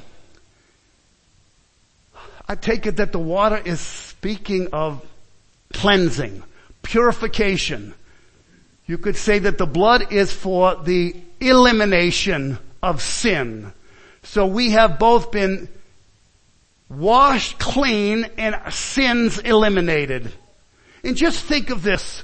I 2.48 2.56
take 2.56 2.86
it 2.86 2.98
that 2.98 3.12
the 3.12 3.20
water 3.20 3.58
is 3.58 3.82
speaking 3.82 4.70
of 4.72 5.06
cleansing, 5.74 6.44
purification. 6.82 7.94
You 8.86 8.98
could 8.98 9.16
say 9.16 9.40
that 9.40 9.58
the 9.58 9.66
blood 9.66 10.12
is 10.12 10.32
for 10.32 10.76
the 10.76 11.16
elimination 11.40 12.58
of 12.84 13.02
sin. 13.02 13.74
So 14.24 14.46
we 14.46 14.72
have 14.72 15.00
both 15.00 15.32
been 15.32 15.70
washed 16.90 17.58
clean 17.60 18.30
and 18.38 18.56
sins 18.74 19.40
eliminated. 19.40 20.32
And 21.04 21.16
just 21.16 21.44
think 21.44 21.70
of 21.70 21.84
this. 21.84 22.24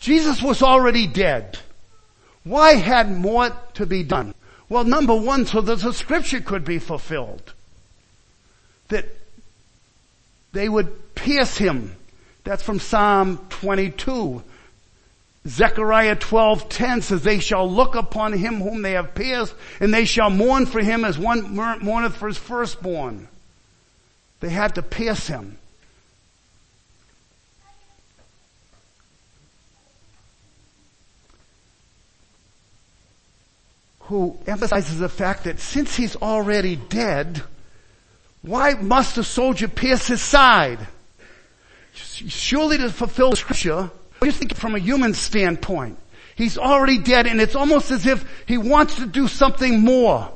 Jesus 0.00 0.42
was 0.42 0.62
already 0.62 1.06
dead. 1.06 1.58
Why 2.44 2.74
had 2.74 3.10
more 3.10 3.50
to 3.74 3.86
be 3.86 4.02
done? 4.02 4.34
Well, 4.68 4.84
number 4.84 5.14
one, 5.14 5.46
so 5.46 5.60
that 5.60 5.80
the 5.80 5.92
scripture 5.92 6.40
could 6.40 6.64
be 6.64 6.78
fulfilled. 6.78 7.52
That 8.88 9.06
they 10.52 10.68
would 10.68 11.14
pierce 11.14 11.56
him 11.56 11.94
that's 12.48 12.62
from 12.62 12.80
Psalm 12.80 13.36
22. 13.50 14.42
Zechariah 15.46 16.16
12:10 16.16 17.02
says, 17.02 17.22
"They 17.22 17.40
shall 17.40 17.70
look 17.70 17.94
upon 17.94 18.32
him 18.32 18.62
whom 18.62 18.80
they 18.80 18.92
have 18.92 19.14
pierced, 19.14 19.52
and 19.80 19.92
they 19.92 20.06
shall 20.06 20.30
mourn 20.30 20.64
for 20.64 20.80
him 20.80 21.04
as 21.04 21.18
one 21.18 21.54
mourneth 21.54 22.16
for 22.16 22.26
his 22.26 22.38
firstborn." 22.38 23.28
They 24.40 24.48
had 24.48 24.76
to 24.76 24.82
pierce 24.82 25.26
him. 25.26 25.58
Who 34.04 34.38
emphasizes 34.46 34.98
the 34.98 35.10
fact 35.10 35.44
that 35.44 35.60
since 35.60 35.96
he's 35.96 36.16
already 36.16 36.76
dead, 36.76 37.42
why 38.40 38.72
must 38.72 39.18
a 39.18 39.24
soldier 39.24 39.68
pierce 39.68 40.06
his 40.06 40.22
side? 40.22 40.86
Surely 42.28 42.78
to 42.78 42.90
fulfill 42.90 43.34
scripture, 43.36 43.90
just 44.22 44.38
think 44.38 44.54
from 44.54 44.74
a 44.74 44.78
human 44.78 45.14
standpoint. 45.14 45.98
He's 46.34 46.58
already 46.58 46.98
dead 46.98 47.26
and 47.26 47.40
it's 47.40 47.54
almost 47.54 47.90
as 47.90 48.06
if 48.06 48.24
he 48.46 48.58
wants 48.58 48.96
to 48.96 49.06
do 49.06 49.28
something 49.28 49.80
more. 49.80 50.30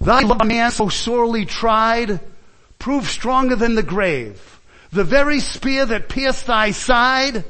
Thy 0.00 0.22
man 0.44 0.70
so 0.70 0.88
sorely 0.88 1.46
tried, 1.46 2.20
proved 2.78 3.06
stronger 3.06 3.56
than 3.56 3.74
the 3.74 3.82
grave. 3.82 4.60
The 4.92 5.04
very 5.04 5.40
spear 5.40 5.86
that 5.86 6.08
pierced 6.08 6.46
thy 6.46 6.70
side 6.70 7.44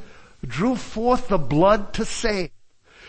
drew 0.46 0.76
forth 0.76 1.28
the 1.28 1.38
blood 1.38 1.94
to 1.94 2.04
save. 2.04 2.50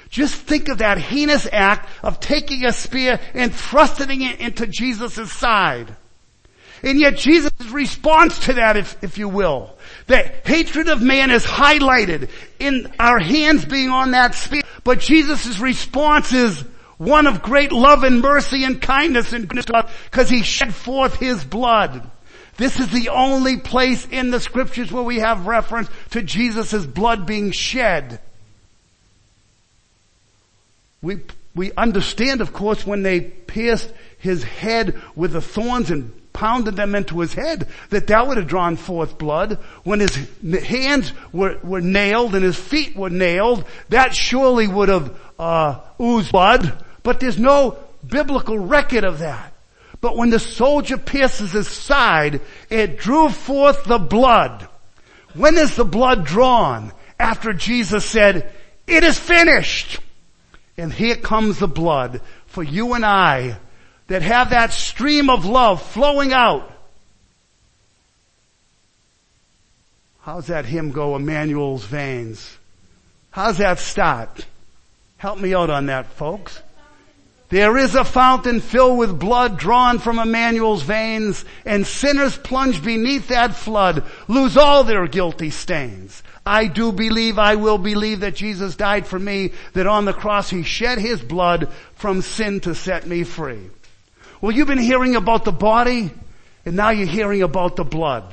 Just 0.10 0.36
think 0.36 0.70
of 0.70 0.78
that 0.78 0.98
heinous 0.98 1.48
act 1.52 1.90
of 2.02 2.20
taking 2.20 2.66
a 2.66 2.72
spear 2.72 3.20
and 3.34 3.54
thrusting 3.54 4.22
it 4.22 4.40
into 4.40 4.66
Jesus' 4.66 5.32
side. 5.32 5.96
And 6.84 7.00
yet 7.00 7.18
Jesus' 7.18 7.52
response 7.72 8.40
to 8.46 8.54
that, 8.54 8.78
if, 8.78 9.04
if 9.04 9.18
you 9.18 9.30
will, 9.30 9.76
the 10.08 10.18
hatred 10.46 10.88
of 10.90 11.02
man 11.02 11.32
is 11.32 11.44
highlighted 11.44 12.30
in 12.60 12.92
our 13.00 13.20
hands 13.20 13.66
being 13.66 13.90
on 13.90 14.12
that 14.12 14.36
spear. 14.36 14.62
But 14.84 15.00
Jesus' 15.00 15.60
response 15.60 16.32
is 16.34 16.64
one 16.98 17.28
of 17.28 17.42
great 17.42 17.72
love 17.72 18.04
and 18.04 18.22
mercy 18.22 18.64
and 18.64 18.82
kindness 18.82 19.34
and 19.34 19.48
goodness 19.48 19.86
because 20.06 20.30
he 20.30 20.44
shed 20.44 20.74
forth 20.74 21.16
his 21.16 21.44
blood. 21.44 22.10
This 22.58 22.80
is 22.80 22.90
the 22.90 23.10
only 23.10 23.58
place 23.58 24.08
in 24.10 24.32
the 24.32 24.40
scriptures 24.40 24.92
where 24.92 25.04
we 25.04 25.20
have 25.20 25.46
reference 25.46 25.90
to 26.12 26.24
Jesus' 26.24 26.86
blood 26.86 27.26
being 27.28 27.52
shed. 27.52 28.20
We, 31.04 31.20
we 31.54 31.72
understand, 31.74 32.42
of 32.42 32.54
course, 32.54 32.86
when 32.86 33.04
they 33.04 33.22
pierced 33.22 33.92
his 34.18 34.44
head 34.44 35.00
with 35.16 35.34
the 35.34 35.42
thorns 35.42 35.92
and 35.92 36.12
pounded 36.38 36.76
them 36.76 36.94
into 36.94 37.20
his 37.20 37.34
head, 37.34 37.68
that 37.90 38.06
that 38.08 38.28
would 38.28 38.38
have 38.38 38.48
drawn 38.48 38.76
forth 38.76 39.18
blood. 39.18 39.58
When 39.84 40.00
his 40.00 40.16
hands 40.64 41.12
were, 41.34 41.58
were 41.64 41.82
nailed 41.82 42.36
and 42.36 42.44
his 42.44 42.56
feet 42.56 42.96
were 42.96 43.10
nailed, 43.10 43.66
that 43.90 44.14
surely 44.14 44.68
would 44.68 44.90
have 44.90 45.20
uh, 45.40 45.80
oozed 46.00 46.32
blood. 46.32 46.86
But 47.02 47.20
there's 47.20 47.40
no 47.40 47.80
biblical 48.08 48.60
record 48.60 49.04
of 49.04 49.20
that. 49.20 49.52
But 50.00 50.16
when 50.16 50.30
the 50.30 50.40
soldier 50.40 51.00
pierces 51.00 51.54
his 51.54 51.68
side, 51.68 52.42
it 52.70 53.00
drew 53.00 53.30
forth 53.30 53.86
the 53.86 53.98
blood. 53.98 54.68
When 55.34 55.58
is 55.58 55.76
the 55.76 55.86
blood 55.86 56.24
drawn? 56.24 56.94
After 57.20 57.52
Jesus 57.52 58.06
said, 58.06 58.54
it 58.86 59.04
is 59.04 59.18
finished. 59.18 60.00
And 60.78 60.94
here 60.94 61.16
comes 61.16 61.58
the 61.58 61.68
blood 61.68 62.22
for 62.46 62.62
you 62.62 62.94
and 62.94 63.04
I 63.04 63.58
that 64.08 64.22
have 64.22 64.52
that 64.52 64.72
stream 64.72 65.30
of 65.30 65.46
love 65.46 65.82
flowing 65.82 66.34
out. 66.34 66.72
How's 70.22 70.48
that 70.48 70.66
hymn 70.66 70.92
go, 70.92 71.16
Emmanuel's 71.16 71.86
veins? 71.86 72.58
How's 73.32 73.60
that 73.60 73.80
start? 73.80 74.46
Help 75.18 75.40
me 75.40 75.54
out 75.54 75.70
on 75.70 75.86
that, 75.86 76.08
folks. 76.08 76.62
There 77.50 77.78
is 77.78 77.96
a 77.96 78.04
fountain 78.04 78.60
filled 78.60 78.98
with 78.98 79.20
blood 79.20 79.58
drawn 79.58 80.00
from 80.00 80.20
Emmanuel's 80.20 80.84
veins, 80.84 81.46
and 81.66 81.88
sinners 81.88 82.38
plunge 82.38 82.84
beneath 82.84 83.30
that 83.30 83.56
flood, 83.56 84.04
lose 84.28 84.58
all 84.58 84.84
their 84.84 85.08
guilty 85.08 85.50
stains. 85.50 86.24
I 86.46 86.68
do 86.68 86.92
believe, 86.92 87.40
I 87.40 87.56
will 87.56 87.78
believe 87.78 88.20
that 88.20 88.36
Jesus 88.36 88.76
died 88.76 89.08
for 89.08 89.20
me, 89.20 89.54
that 89.74 89.88
on 89.88 90.04
the 90.04 90.14
cross 90.14 90.50
he 90.50 90.64
shed 90.64 90.98
his 90.98 91.22
blood 91.22 91.70
from 91.96 92.22
sin 92.22 92.60
to 92.62 92.76
set 92.76 93.08
me 93.08 93.24
free. 93.24 93.70
Well, 94.42 94.52
you've 94.52 94.68
been 94.68 94.78
hearing 94.78 95.16
about 95.16 95.46
the 95.46 95.52
body, 95.52 96.12
and 96.66 96.76
now 96.76 96.90
you're 96.92 97.08
hearing 97.08 97.42
about 97.42 97.76
the 97.76 97.84
blood. 97.84 98.24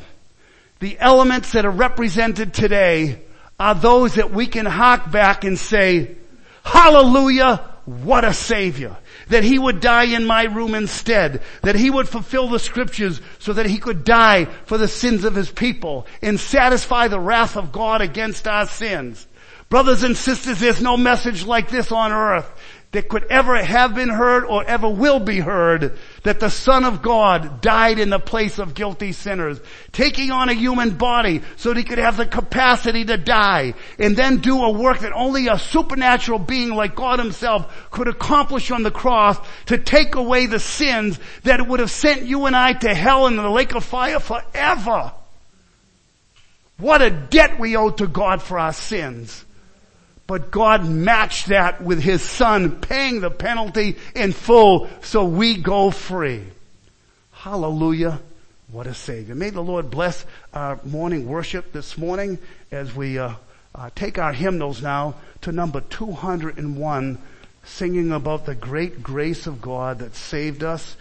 The 0.81 0.99
elements 0.99 1.53
that 1.53 1.65
are 1.65 1.71
represented 1.71 2.53
today 2.53 3.21
are 3.59 3.75
those 3.75 4.17
that 4.17 4.31
we 4.33 4.47
can 4.47 4.67
hark 4.67 5.11
back 5.11 5.45
and 5.45 5.59
say, 5.59 6.17
hallelujah, 6.63 7.57
what 7.87 8.25
a 8.25 8.35
savior. 8.35 8.97
That 9.29 9.45
he 9.45 9.59
would 9.59 9.81
die 9.81 10.15
in 10.15 10.27
my 10.27 10.45
room 10.45 10.75
instead. 10.75 11.43
That 11.63 11.77
he 11.77 11.89
would 11.89 12.09
fulfill 12.09 12.49
the 12.49 12.59
scriptures 12.59 13.23
so 13.39 13.55
that 13.55 13.67
he 13.67 13.79
could 13.79 14.05
die 14.05 14.45
for 14.67 14.77
the 14.77 14.89
sins 14.89 15.25
of 15.25 15.35
his 15.35 15.51
people 15.51 16.07
and 16.21 16.39
satisfy 16.39 17.09
the 17.09 17.21
wrath 17.21 17.57
of 17.57 17.73
God 17.73 18.03
against 18.03 18.47
our 18.47 18.67
sins. 18.67 19.27
Brothers 19.71 20.03
and 20.03 20.17
sisters, 20.17 20.61
there's 20.61 20.83
no 20.83 20.99
message 20.99 21.47
like 21.47 21.71
this 21.71 21.91
on 21.91 22.13
earth 22.13 22.51
that 22.95 23.09
could 23.09 23.25
ever 23.25 23.63
have 23.63 23.95
been 23.95 24.09
heard 24.09 24.45
or 24.45 24.65
ever 24.65 24.89
will 24.89 25.19
be 25.19 25.41
heard 25.41 25.99
that 26.23 26.39
the 26.39 26.49
Son 26.49 26.85
of 26.85 27.03
God 27.03 27.61
died 27.61 27.99
in 27.99 28.11
the 28.11 28.21
place 28.21 28.59
of 28.59 28.75
guilty 28.75 29.11
sinners, 29.13 29.61
taking 29.91 30.31
on 30.31 30.49
a 30.49 30.55
human 30.55 30.97
body 30.97 31.43
so 31.57 31.71
that 31.71 31.79
he 31.79 31.85
could 31.85 31.99
have 31.99 32.17
the 32.17 32.25
capacity 32.25 33.05
to 33.05 33.17
die 33.17 33.75
and 33.99 34.17
then 34.17 34.39
do 34.39 34.63
a 34.63 34.71
work 34.71 35.01
that 35.01 35.13
only 35.13 35.49
a 35.49 35.59
supernatural 35.59 36.39
being 36.39 36.71
like 36.71 36.95
God 36.95 37.19
himself 37.19 37.91
could 37.91 38.07
accomplish 38.07 38.71
on 38.71 38.85
the 38.85 38.93
cross 38.93 39.39
to 39.67 39.77
take 39.77 40.15
away 40.15 40.47
the 40.47 40.61
sins 40.61 41.19
that 41.43 41.67
would 41.67 41.81
have 41.81 41.91
sent 41.91 42.23
you 42.23 42.47
and 42.47 42.55
I 42.55 42.75
to 42.75 42.95
hell 42.95 43.27
and 43.27 43.37
the 43.37 43.51
lake 43.51 43.75
of 43.75 43.85
fire 43.85 44.21
forever. 44.21 45.13
What 46.79 47.03
a 47.03 47.11
debt 47.11 47.59
we 47.59 47.77
owe 47.77 47.91
to 47.91 48.07
God 48.07 48.41
for 48.41 48.59
our 48.59 48.73
sins. 48.73 49.45
But 50.27 50.51
God 50.51 50.87
matched 50.87 51.49
that 51.49 51.83
with 51.83 52.01
His 52.01 52.23
Son 52.23 52.81
paying 52.81 53.21
the 53.21 53.31
penalty 53.31 53.97
in 54.15 54.33
full 54.33 54.89
so 55.03 55.25
we 55.25 55.57
go 55.57 55.91
free. 55.91 56.45
Hallelujah. 57.33 58.21
What 58.73 58.87
a 58.87 58.95
Savior. 58.95 59.35
May 59.35 59.51
the 59.51 59.61
Lord 59.61 59.91
bless 59.91 60.25
our 60.53 60.81
morning 60.83 61.29
worship 61.29 61.73
this 61.73 61.99
morning 61.99 62.39
as 62.73 62.95
we 62.95 63.19
uh, 63.19 63.35
uh, 63.75 63.91
take 63.95 64.19
our 64.19 64.33
hymnals 64.33 64.83
now 64.83 65.15
to 65.43 65.53
number 65.53 65.83
201, 65.83 67.19
singing 67.65 68.11
about 68.13 68.47
the 68.47 68.55
great 68.55 69.03
grace 69.03 69.47
of 69.47 69.61
God 69.61 69.99
that 69.99 70.17
saved 70.17 70.65
us. 70.65 70.97